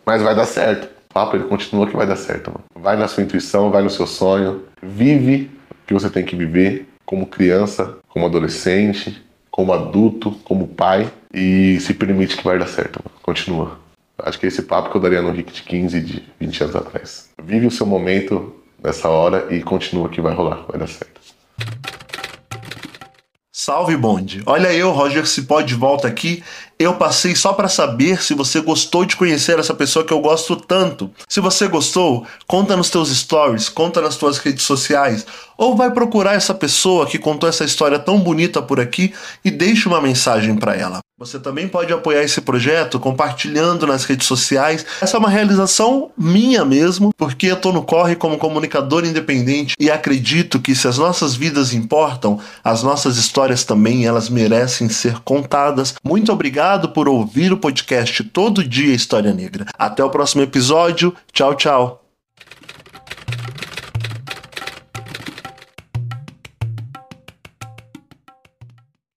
mas 0.05 0.21
vai 0.21 0.35
dar 0.35 0.45
certo. 0.45 0.96
Papo, 1.17 1.35
ele 1.35 1.45
continua 1.45 1.87
que 1.87 1.97
vai 1.97 2.05
dar 2.05 2.15
certo, 2.15 2.51
mano. 2.51 2.63
Vai 2.75 2.95
na 2.95 3.07
sua 3.07 3.23
intuição, 3.23 3.71
vai 3.71 3.81
no 3.81 3.89
seu 3.89 4.05
sonho, 4.05 4.65
vive 4.83 5.49
o 5.71 5.87
que 5.87 5.93
você 5.95 6.11
tem 6.11 6.23
que 6.23 6.35
viver 6.35 6.87
como 7.03 7.25
criança, 7.25 7.97
como 8.07 8.27
adolescente, 8.27 9.19
como 9.49 9.73
adulto, 9.73 10.29
como 10.43 10.67
pai 10.67 11.11
e 11.33 11.79
se 11.79 11.95
permite 11.95 12.37
que 12.37 12.43
vai 12.43 12.59
dar 12.59 12.67
certo. 12.67 13.01
Mano. 13.03 13.19
Continua. 13.23 13.79
Acho 14.19 14.39
que 14.39 14.45
é 14.45 14.49
esse 14.49 14.61
papo 14.61 14.91
que 14.91 14.97
eu 14.97 15.01
daria 15.01 15.23
no 15.23 15.31
Rick 15.31 15.51
de 15.51 15.63
15, 15.63 16.01
de 16.01 16.23
20 16.39 16.63
anos 16.65 16.75
atrás. 16.75 17.29
Vive 17.43 17.65
o 17.65 17.71
seu 17.71 17.87
momento 17.87 18.55
nessa 18.83 19.09
hora 19.09 19.47
e 19.49 19.63
continua 19.63 20.09
que 20.09 20.21
vai 20.21 20.35
rolar, 20.35 20.65
vai 20.67 20.79
dar 20.79 20.87
certo. 20.87 21.19
Salve 23.51 23.97
bonde! 23.97 24.43
Olha 24.45 24.71
eu, 24.71 24.91
Roger 24.91 25.25
Cipó, 25.27 25.61
de 25.61 25.73
volta 25.73 26.07
aqui. 26.07 26.43
Eu 26.79 26.93
passei 26.93 27.35
só 27.35 27.53
para 27.53 27.67
saber 27.67 28.21
se 28.21 28.35
você 28.35 28.61
gostou 28.61 29.03
de 29.03 29.15
conhecer 29.15 29.57
essa 29.57 29.73
pessoa 29.73 30.05
que 30.05 30.13
eu 30.13 30.19
gosto 30.19 30.55
tanto. 30.55 31.09
Se 31.27 31.39
você 31.39 31.67
gostou, 31.67 32.23
conta 32.45 32.77
nos 32.77 32.91
teus 32.91 33.09
stories, 33.09 33.67
conta 33.67 33.99
nas 33.99 34.15
tuas 34.15 34.37
redes 34.37 34.63
sociais, 34.63 35.25
ou 35.57 35.75
vai 35.75 35.89
procurar 35.89 36.35
essa 36.35 36.53
pessoa 36.53 37.07
que 37.07 37.17
contou 37.17 37.49
essa 37.49 37.63
história 37.63 37.97
tão 37.97 38.19
bonita 38.19 38.61
por 38.61 38.79
aqui 38.79 39.11
e 39.43 39.49
deixa 39.49 39.89
uma 39.89 39.99
mensagem 39.99 40.55
para 40.55 40.75
ela. 40.75 40.99
Você 41.19 41.39
também 41.39 41.67
pode 41.67 41.91
apoiar 41.91 42.21
esse 42.21 42.39
projeto 42.41 42.99
compartilhando 42.99 43.87
nas 43.87 44.05
redes 44.05 44.27
sociais. 44.27 44.85
Essa 45.01 45.17
é 45.17 45.19
uma 45.19 45.31
realização 45.31 46.11
minha 46.15 46.63
mesmo, 46.63 47.11
porque 47.17 47.47
eu 47.47 47.55
tô 47.55 47.71
no 47.71 47.81
corre 47.81 48.15
como 48.15 48.37
comunicador 48.37 49.03
independente 49.03 49.73
e 49.79 49.89
acredito 49.89 50.59
que 50.59 50.75
se 50.75 50.87
as 50.87 50.99
nossas 50.99 51.35
vidas 51.35 51.73
importam, 51.73 52.39
as 52.63 52.83
nossas 52.83 53.17
histórias 53.17 53.63
também 53.63 54.05
elas 54.05 54.29
merecem 54.29 54.89
ser 54.89 55.19
contadas. 55.21 55.95
Muito 56.03 56.31
obrigado 56.67 56.89
por 56.89 57.07
ouvir 57.07 57.53
o 57.53 57.57
podcast 57.57 58.23
Todo 58.25 58.61
Dia 58.61 58.93
História 58.93 59.33
Negra. 59.33 59.65
Até 59.79 60.03
o 60.03 60.09
próximo 60.09 60.43
episódio. 60.43 61.15
Tchau, 61.31 61.55
tchau. 61.55 62.06